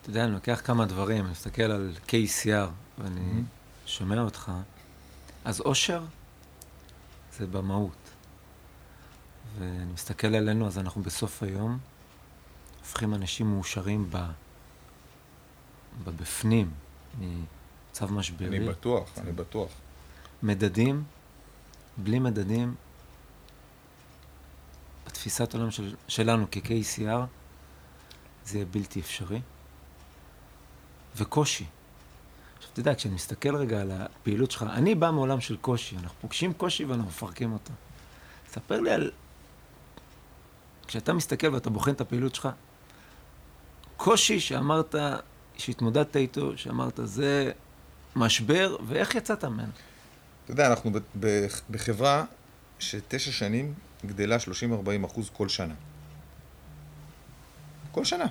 אתה 0.00 0.10
יודע, 0.10 0.24
אני 0.24 0.32
לוקח 0.32 0.60
כמה 0.64 0.86
דברים, 0.86 1.24
אני 1.24 1.30
מסתכל 1.30 1.62
על 1.62 1.94
KCR, 2.08 2.68
ואני 2.98 3.20
mm-hmm. 3.20 3.88
שומע 3.88 4.20
אותך, 4.20 4.52
אז 5.48 5.60
אושר 5.60 6.04
זה 7.38 7.46
במהות. 7.46 8.10
ואני 9.58 9.92
מסתכל 9.92 10.34
עלינו, 10.34 10.66
אז 10.66 10.78
אנחנו 10.78 11.02
בסוף 11.02 11.42
היום, 11.42 11.78
הופכים 12.78 13.14
אנשים 13.14 13.54
מאושרים 13.54 14.06
ב... 14.10 14.16
בבפנים, 16.04 16.70
מצב 17.90 18.12
משברי. 18.12 18.48
אני 18.48 18.68
בטוח, 18.68 19.18
אני 19.18 19.32
בטוח. 19.32 19.70
מדדים, 20.42 21.04
בלי 21.96 22.18
מדדים, 22.18 22.74
בתפיסת 25.06 25.54
עולם 25.54 25.70
של, 25.70 25.94
שלנו 26.08 26.46
כ-KCR, 26.50 27.26
זה 28.44 28.58
יהיה 28.58 28.66
בלתי 28.70 29.00
אפשרי. 29.00 29.40
וקושי. 31.16 31.66
עכשיו, 32.58 32.70
אתה 32.72 32.80
יודע, 32.80 32.94
כשאני 32.94 33.14
מסתכל 33.14 33.56
רגע 33.56 33.80
על 33.80 33.90
הפעילות 33.90 34.50
שלך, 34.50 34.62
אני 34.62 34.94
בא 34.94 35.10
מעולם 35.10 35.40
של 35.40 35.56
קושי, 35.56 35.96
אנחנו 35.96 36.16
פוגשים 36.20 36.52
קושי 36.52 36.84
ואנחנו 36.84 37.08
מפרקים 37.08 37.52
אותו. 37.52 37.72
ספר 38.50 38.80
לי 38.80 38.90
על... 38.90 39.10
כשאתה 40.86 41.12
מסתכל 41.12 41.54
ואתה 41.54 41.70
בוחן 41.70 41.90
את 41.90 42.00
הפעילות 42.00 42.34
שלך, 42.34 42.48
קושי 43.96 44.40
שאמרת, 44.40 44.94
שהתמודדת 45.56 46.16
איתו, 46.16 46.58
שאמרת 46.58 47.00
זה 47.04 47.52
משבר, 48.16 48.76
ואיך 48.86 49.14
יצאת 49.14 49.44
ממנו? 49.44 49.72
אתה 50.44 50.52
יודע, 50.52 50.66
אנחנו 50.66 50.90
בחברה 51.70 52.24
שתשע 52.78 53.32
שנים 53.32 53.74
גדלה 54.06 54.36
30-40 54.36 55.06
אחוז 55.06 55.30
כל 55.32 55.48
שנה. 55.48 55.74
כל 57.92 58.04
שנה. 58.04 58.26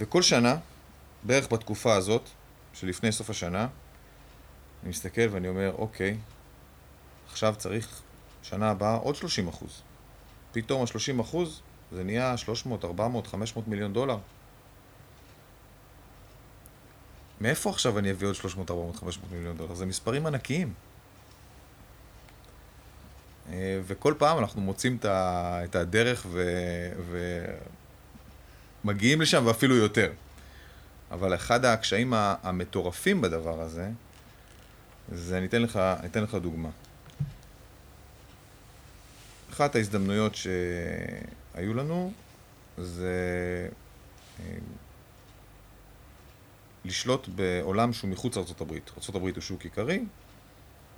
וכל 0.00 0.22
שנה, 0.22 0.56
בערך 1.26 1.52
בתקופה 1.52 1.94
הזאת, 1.94 2.28
שלפני 2.74 3.12
סוף 3.12 3.30
השנה, 3.30 3.68
אני 4.82 4.90
מסתכל 4.90 5.28
ואני 5.30 5.48
אומר, 5.48 5.74
אוקיי, 5.78 6.16
עכשיו 7.30 7.54
צריך 7.58 8.02
שנה 8.42 8.70
הבאה 8.70 8.94
עוד 8.94 9.16
30 9.16 9.48
אחוז. 9.48 9.82
פתאום 10.52 10.82
ה-30 10.82 11.20
אחוז 11.20 11.60
זה 11.92 12.04
נהיה 12.04 12.36
300, 12.36 12.84
400, 12.84 13.26
500 13.26 13.68
מיליון 13.68 13.92
דולר. 13.92 14.18
מאיפה 17.40 17.70
עכשיו 17.70 17.98
אני 17.98 18.10
אביא 18.10 18.28
עוד 18.28 18.34
300, 18.34 18.70
400, 18.70 18.96
500 18.96 19.32
מיליון 19.32 19.56
דולר? 19.56 19.74
זה 19.74 19.86
מספרים 19.86 20.26
ענקיים. 20.26 20.74
אה, 23.52 23.80
וכל 23.86 24.14
פעם 24.18 24.38
אנחנו 24.38 24.60
מוצאים 24.60 24.98
את 25.04 25.76
הדרך. 25.76 26.26
ומגיעים 28.84 29.20
לשם 29.20 29.46
ואפילו 29.46 29.76
יותר. 29.76 30.12
אבל 31.10 31.34
אחד 31.34 31.64
הקשיים 31.64 32.12
המטורפים 32.16 33.20
בדבר 33.20 33.60
הזה, 33.60 33.90
זה 35.12 35.38
אני 35.38 35.46
אתן 35.46 35.62
לך, 35.62 35.76
אני 35.76 36.08
אתן 36.08 36.22
לך 36.22 36.34
דוגמה. 36.34 36.70
אחת 39.50 39.76
ההזדמנויות 39.76 40.34
שהיו 40.34 41.74
לנו 41.74 42.12
זה 42.78 43.14
אה, 44.40 44.44
לשלוט 46.84 47.28
בעולם 47.28 47.92
שהוא 47.92 48.10
מחוץ 48.10 48.36
לארה"ב. 48.36 48.72
ארה"ב 48.72 49.22
הוא 49.22 49.40
שוק 49.40 49.64
עיקרי, 49.64 50.04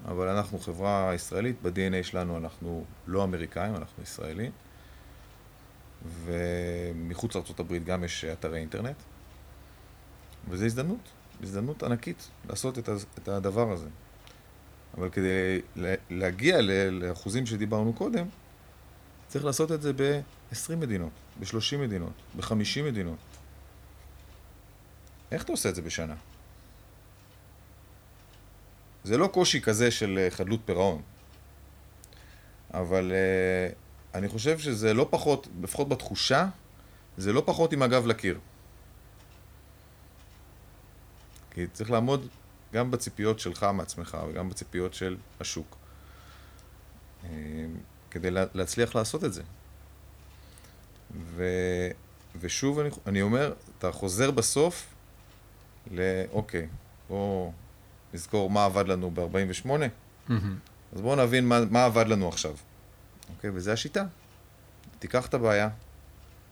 אבל 0.05 0.29
אנחנו 0.29 0.59
חברה 0.59 1.11
ישראלית, 1.15 1.57
ב-DNA 1.63 2.03
שלנו 2.03 2.39
אנחנו 2.39 2.85
לא 3.07 3.25
אמריקאים, 3.25 3.77
אנחנו 3.77 4.03
ישראלים, 4.03 4.53
ומחוץ 6.25 7.35
לארה"ב 7.35 7.85
גם 7.85 8.05
יש 8.05 8.25
אתרי 8.25 8.59
אינטרנט, 8.59 8.97
וזו 10.51 10.65
הזדמנות, 10.65 11.09
הזדמנות 11.43 11.83
ענקית 11.83 12.29
לעשות 12.49 12.79
את 13.19 13.29
הדבר 13.29 13.73
הזה. 13.73 13.89
אבל 14.99 15.11
כדי 15.11 15.61
להגיע 16.11 16.61
לאחוזים 16.91 17.47
שדיברנו 17.47 17.93
קודם, 17.93 18.27
צריך 19.29 19.45
לעשות 19.45 19.73
את 19.73 19.83
זה 19.83 19.93
ב-20 19.93 20.77
מדינות, 20.77 21.13
ב-30 21.41 21.77
מדינות, 21.79 22.13
ב-50 22.37 22.83
מדינות. 22.85 23.19
איך 25.33 25.45
אתה 25.45 25.53
עושה 25.53 25.69
את 25.69 25.75
זה 25.75 25.83
בשנה? 25.83 26.15
זה 29.05 29.17
לא 29.17 29.27
קושי 29.27 29.61
כזה 29.61 29.91
של 29.91 30.19
אה, 30.19 30.31
חדלות 30.31 30.61
פירעון, 30.65 31.03
אבל 32.75 33.13
uh, 33.13 33.75
אני 34.17 34.29
חושב 34.29 34.59
שזה 34.59 34.95
לא 34.95 35.07
פחות, 35.11 35.49
לפחות 35.63 35.89
בתחושה, 35.89 36.49
זה 37.17 37.33
לא 37.33 37.43
פחות 37.47 37.73
עם 37.73 37.83
הגב 37.83 38.07
לקיר. 38.07 38.39
כי 41.59 41.67
צריך 41.67 41.91
לעמוד 41.91 42.27
גם 42.73 42.91
בציפיות 42.91 43.41
שלך 43.41 43.67
מעצמך 43.75 44.17
וגם 44.29 44.49
בציפיות 44.49 44.95
של 44.95 45.17
השוק. 45.41 45.77
אה, 47.25 47.31
כדי 48.11 48.29
להצליח 48.31 48.95
לעשות 48.95 49.25
את 49.25 49.33
זה. 49.33 49.43
ו, 51.17 51.45
ושוב 52.41 52.79
אני, 52.79 52.89
אני 53.07 53.23
אומר, 53.23 53.55
אתה 53.79 53.93
חוזר 53.93 54.31
בסוף 54.31 54.95
לאוקיי, 55.91 56.69
בואו 57.09 57.53
נזכור 58.15 58.51
מה 58.51 58.65
עבד 58.65 58.89
לנו 58.89 59.11
ב-48, 59.11 59.67
מהמם. 59.67 60.59
אז 60.93 61.01
בואו 61.01 61.17
נבין 61.17 61.49
מה, 61.49 61.61
מה 61.71 61.85
עבד 61.85 62.07
לנו 62.09 62.29
עכשיו. 62.29 62.57
אוקיי? 63.35 63.51
וזו 63.51 63.71
השיטה. 63.71 64.05
תיקח 64.99 65.27
את 65.27 65.35
הבעיה, 65.35 65.69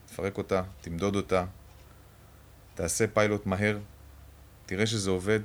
תפרק 0.07 0.39
אותה, 0.39 0.63
תמדוד 0.81 1.17
אותה, 1.17 1.45
תעשה 2.75 3.07
פיילוט 3.07 3.47
מהר, 3.47 3.79
תראה 4.67 4.87
שזה 4.87 5.11
עובד. 5.11 5.41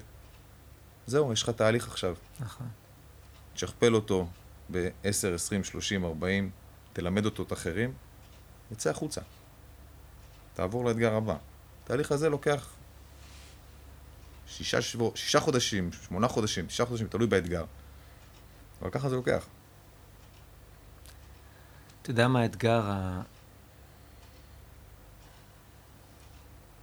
זהו, 1.08 1.34
יש 1.34 1.44
לך 1.44 1.50
תהליך 1.50 1.88
עכשיו. 1.88 2.16
נכון. 2.40 2.68
תשכפל 3.54 3.96
אותו 3.96 4.28
ב-10, 4.72 5.34
20, 5.36 5.64
30, 5.64 6.06
40, 6.06 6.52
תלמד 6.94 7.26
אותו 7.26 7.44
את 7.44 7.54
אחרים, 7.54 7.94
יצא 8.72 8.90
החוצה. 8.90 9.22
תעבור 10.54 10.86
לאתגר 10.86 11.16
הבא. 11.16 11.36
התהליך 11.84 12.12
הזה 12.12 12.30
לוקח 12.30 12.70
שישה, 14.48 14.82
שבוע, 14.82 15.12
שישה 15.16 15.40
חודשים, 15.40 15.92
שמונה 15.92 16.28
חודשים, 16.28 16.66
תשעה 16.66 16.86
חודשים, 16.86 17.08
תלוי 17.08 17.28
באתגר. 17.28 17.66
אבל 18.82 18.90
ככה 18.90 19.10
זה 19.10 19.16
לוקח. 19.16 19.46
אתה 22.02 22.12
יודע 22.12 22.28
מה 22.28 22.42
האתגר 22.42 22.82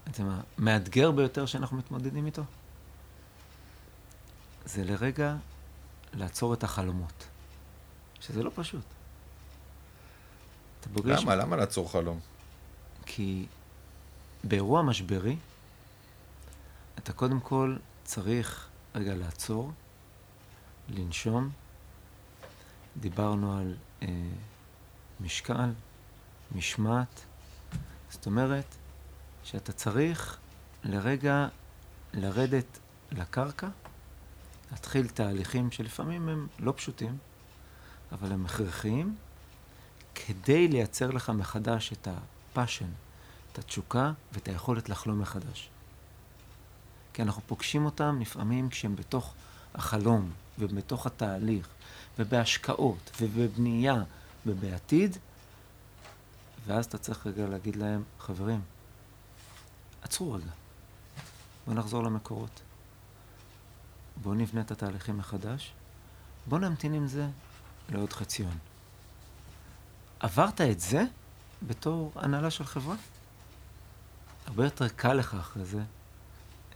ה... 0.08 0.10
אתה 0.10 0.20
יודע 0.20 0.32
מה, 0.32 0.40
מאתגר 0.58 1.10
ביותר 1.10 1.46
שאנחנו 1.46 1.76
מתמודדים 1.76 2.26
איתו? 2.26 2.42
זה 4.64 4.84
לרגע 4.84 5.36
לעצור 6.12 6.54
את 6.54 6.64
החלומות, 6.64 7.26
שזה 8.20 8.42
לא 8.42 8.50
פשוט. 8.54 8.84
אתה 10.80 10.88
פוגש... 10.94 11.22
למה? 11.22 11.36
למה 11.36 11.56
לעצור 11.56 11.92
חלום? 11.92 12.20
כי 13.06 13.46
באירוע 14.44 14.82
משברי, 14.82 15.36
אתה 16.98 17.12
קודם 17.12 17.40
כל 17.40 17.76
צריך 18.04 18.68
רגע 18.94 19.14
לעצור, 19.14 19.72
לנשום. 20.88 21.50
דיברנו 22.96 23.58
על 23.58 23.74
אה, 24.02 24.08
משקל, 25.20 25.70
משמעת. 26.54 27.20
זאת 28.10 28.26
אומרת 28.26 28.74
שאתה 29.50 29.72
צריך 29.72 30.38
לרגע 30.84 31.48
לרדת 32.14 32.78
לקרקע, 33.12 33.68
להתחיל 34.70 35.08
תהליכים 35.08 35.70
שלפעמים 35.70 36.28
הם 36.28 36.46
לא 36.58 36.72
פשוטים, 36.76 37.18
אבל 38.12 38.32
הם 38.32 38.46
הכרחיים, 38.46 39.16
כדי 40.14 40.68
לייצר 40.68 41.10
לך 41.10 41.30
מחדש 41.30 41.92
את 41.92 42.08
הפאשן, 42.10 42.88
את 43.52 43.58
התשוקה 43.58 44.12
ואת 44.32 44.48
היכולת 44.48 44.88
לחלום 44.88 45.20
מחדש. 45.20 45.68
כי 47.12 47.22
אנחנו 47.22 47.42
פוגשים 47.46 47.84
אותם 47.84 48.18
לפעמים 48.20 48.68
כשהם 48.68 48.96
בתוך 48.96 49.34
החלום 49.74 50.30
ובתוך 50.58 51.06
התהליך 51.06 51.68
ובהשקעות 52.18 53.10
ובבנייה 53.20 54.02
ובעתיד, 54.46 55.16
ואז 56.66 56.84
אתה 56.84 56.98
צריך 56.98 57.26
רגע 57.26 57.46
להגיד 57.46 57.76
להם, 57.76 58.02
חברים, 58.20 58.60
עצרו 60.02 60.32
רגע, 60.32 60.50
בואו 61.66 61.76
נחזור 61.76 62.02
למקורות. 62.02 62.60
בואו 64.22 64.34
נבנה 64.34 64.60
את 64.60 64.70
התהליכים 64.70 65.18
מחדש, 65.18 65.72
בואו 66.46 66.60
נמתין 66.60 66.94
עם 66.94 67.06
זה 67.06 67.28
לעוד 67.88 68.12
חציון. 68.12 68.58
עברת 70.20 70.60
את 70.60 70.80
זה 70.80 71.02
בתור 71.62 72.12
הנהלה 72.14 72.50
של 72.50 72.64
חברה? 72.64 72.96
הרבה 74.46 74.64
יותר 74.64 74.88
קל 74.88 75.12
לך 75.12 75.34
אחרי 75.34 75.64
זה 75.64 75.82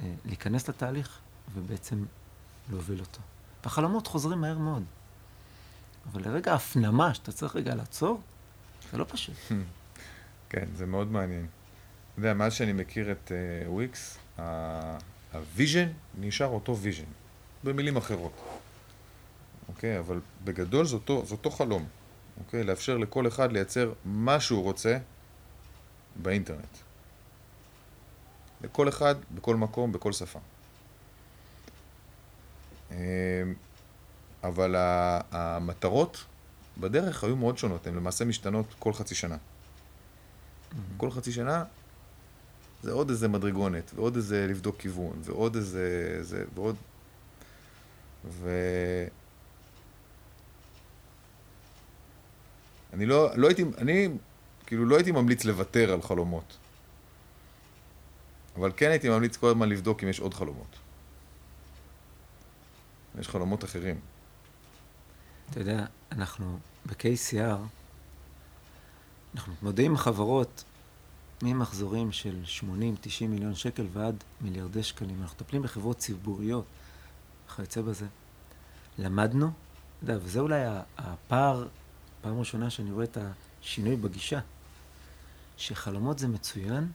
אה, 0.01 0.15
להיכנס 0.25 0.69
לתהליך 0.69 1.19
ובעצם 1.55 2.05
להוביל 2.71 3.01
אותו. 3.01 3.21
והחלומות 3.65 4.07
חוזרים 4.07 4.41
מהר 4.41 4.59
מאוד. 4.59 4.83
אבל 6.13 6.23
לרגע 6.23 6.53
ההפנמה 6.53 7.15
שאתה 7.15 7.33
צריך 7.33 7.57
רגע 7.57 7.75
לעצור, 7.75 8.21
זה 8.93 8.99
לא 8.99 9.05
פשוט. 9.09 9.35
כן, 10.51 10.69
זה 10.75 10.87
מאוד 10.87 11.13
מעניין. 11.13 11.47
אתה 12.13 12.21
יודע, 12.21 12.35
מאז 12.35 12.53
שאני 12.53 12.73
מכיר 12.73 13.13
את 13.13 13.33
אה, 13.33 13.69
Wix, 13.69 14.19
ה 15.33 15.41
vision 15.41 15.89
נשאר 16.19 16.47
אותו 16.47 16.77
vision, 16.77 17.05
במילים 17.65 17.97
אחרות. 17.97 18.33
אוקיי? 19.69 19.99
אבל 19.99 20.21
בגדול 20.45 20.87
זה 20.87 20.95
אותו, 20.95 21.27
זה 21.27 21.35
אותו 21.35 21.51
חלום. 21.51 21.87
אוקיי? 22.39 22.65
לאפשר 22.65 22.99
לכל 22.99 23.29
אחד 23.29 23.53
לייצר 23.53 23.93
מה 24.05 24.41
שהוא 24.41 24.63
רוצה 24.63 24.99
באינטרנט. 26.17 26.79
לכל 28.63 28.89
אחד, 28.89 29.15
בכל 29.35 29.57
מקום, 29.57 29.93
בכל 29.93 30.13
שפה. 30.13 30.39
אמ, 32.91 32.97
אבל 34.45 34.75
המטרות 35.31 36.25
בדרך 36.79 37.25
היו 37.25 37.37
מאוד 37.37 37.59
שונות, 37.59 37.87
הן 37.87 37.95
למעשה 37.95 38.25
משתנות 38.25 38.67
כל 38.79 38.93
חצי 38.93 39.15
שנה. 39.15 39.37
כל 40.97 41.11
חצי 41.11 41.33
שנה 41.33 41.65
זה 42.83 42.93
עוד 42.93 43.11
איזה 43.11 43.29
מדרגונת, 43.29 43.91
ועוד 43.95 44.17
איזה 44.17 44.47
לבדוק 44.51 44.77
כיוון, 44.79 45.21
ועוד 45.25 45.57
איזה... 45.57 46.19
זה, 46.21 46.45
ועוד... 46.55 46.77
ו... 48.25 48.49
אני 52.93 53.07
לא, 53.07 53.31
לא 53.37 53.47
הייתי, 53.47 53.65
אני 53.79 54.09
כאילו 54.67 54.87
לא 54.87 54.97
הייתי 54.97 55.13
ממליץ 55.13 55.45
לוותר 55.45 55.93
על 55.93 56.03
חלומות. 56.03 56.57
אבל 58.57 58.73
כן 58.77 58.91
הייתי 58.91 59.09
ממליץ 59.09 59.37
כל 59.37 59.49
הזמן 59.49 59.69
לבדוק 59.69 60.03
אם 60.03 60.09
יש 60.09 60.21
עוד 60.21 60.35
חלומות. 60.35 60.77
יש 63.19 63.29
חלומות 63.29 63.65
אחרים. 63.65 64.01
אתה 65.51 65.61
יודע, 65.61 65.87
אנחנו 66.13 66.59
ב-KCR, 66.87 67.57
אנחנו 69.35 69.53
מתמודדים 69.53 69.91
עם 69.91 69.97
חברות 69.97 70.65
ממחזורים 71.43 72.13
של 72.13 72.43
80-90 72.61 72.65
מיליון 73.29 73.55
שקל 73.55 73.87
ועד 73.93 74.25
מיליארדי 74.41 74.83
שקלים. 74.83 75.23
אנחנו 75.23 75.37
מטפלים 75.37 75.63
בחברות 75.63 75.99
ציבוריות, 75.99 76.65
וכיוצא 77.47 77.83
בזה. 77.83 78.07
למדנו, 78.99 79.51
וזה 80.03 80.41
אולי 80.41 80.61
הפער, 80.99 81.69
פעם 82.21 82.39
ראשונה 82.39 82.71
שאני 82.71 82.91
רואה 82.91 83.05
את 83.05 83.19
השינוי 83.61 83.97
בגישה, 83.97 84.41
שחלומות 85.57 86.19
זה 86.19 86.29
מצוין, 86.29 86.93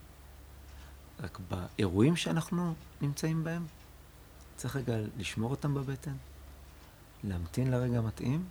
רק 1.19 1.39
באירועים 1.49 2.15
שאנחנו 2.15 2.73
נמצאים 3.01 3.43
בהם, 3.43 3.65
צריך 4.55 4.75
רגע 4.75 4.95
לשמור 5.17 5.51
אותם 5.51 5.73
בבטן, 5.73 6.15
להמתין 7.23 7.71
לרגע 7.71 7.97
המתאים, 7.97 8.45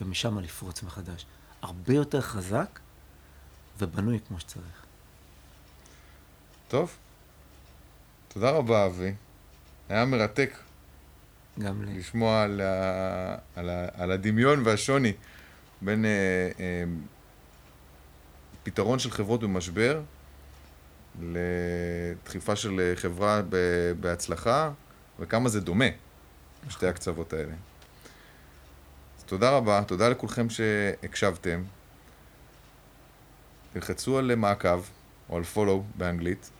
ומשם 0.00 0.38
לפרוץ 0.38 0.82
מחדש. 0.82 1.26
הרבה 1.62 1.94
יותר 1.94 2.20
חזק 2.20 2.80
ובנוי 3.78 4.20
כמו 4.28 4.40
שצריך. 4.40 4.91
טוב. 6.72 6.96
תודה 8.28 8.50
רבה, 8.50 8.86
אבי. 8.86 9.14
היה 9.88 10.04
מרתק 10.04 10.58
גם 11.58 11.84
לי. 11.84 11.98
לשמוע 11.98 12.42
על, 12.42 12.60
ה... 12.60 13.36
על, 13.56 13.70
ה... 13.70 13.88
על 13.94 14.10
הדמיון 14.10 14.62
והשוני 14.64 15.12
בין 15.82 16.04
אה, 16.04 16.10
אה, 16.60 16.84
פתרון 18.62 18.98
של 18.98 19.10
חברות 19.10 19.40
במשבר 19.40 20.00
לדחיפה 21.22 22.56
של 22.56 22.92
חברה 22.94 23.42
ב... 23.48 23.56
בהצלחה, 24.00 24.70
וכמה 25.20 25.48
זה 25.48 25.60
דומה, 25.60 25.88
שתי 26.68 26.86
הקצוות 26.86 27.32
האלה. 27.32 27.54
אז 29.18 29.24
תודה 29.24 29.50
רבה, 29.50 29.82
תודה 29.86 30.08
לכולכם 30.08 30.50
שהקשבתם. 30.50 31.62
תלחצו 33.72 34.18
על 34.18 34.34
מעקב, 34.34 34.82
או 35.30 35.36
על 35.36 35.42
follow 35.54 35.98
באנגלית, 35.98 36.50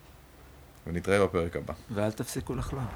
ונתראה 0.86 1.26
בפרק 1.26 1.56
הבא. 1.56 1.74
ואל 1.90 2.12
תפסיקו 2.12 2.54
לחלום. 2.54 2.86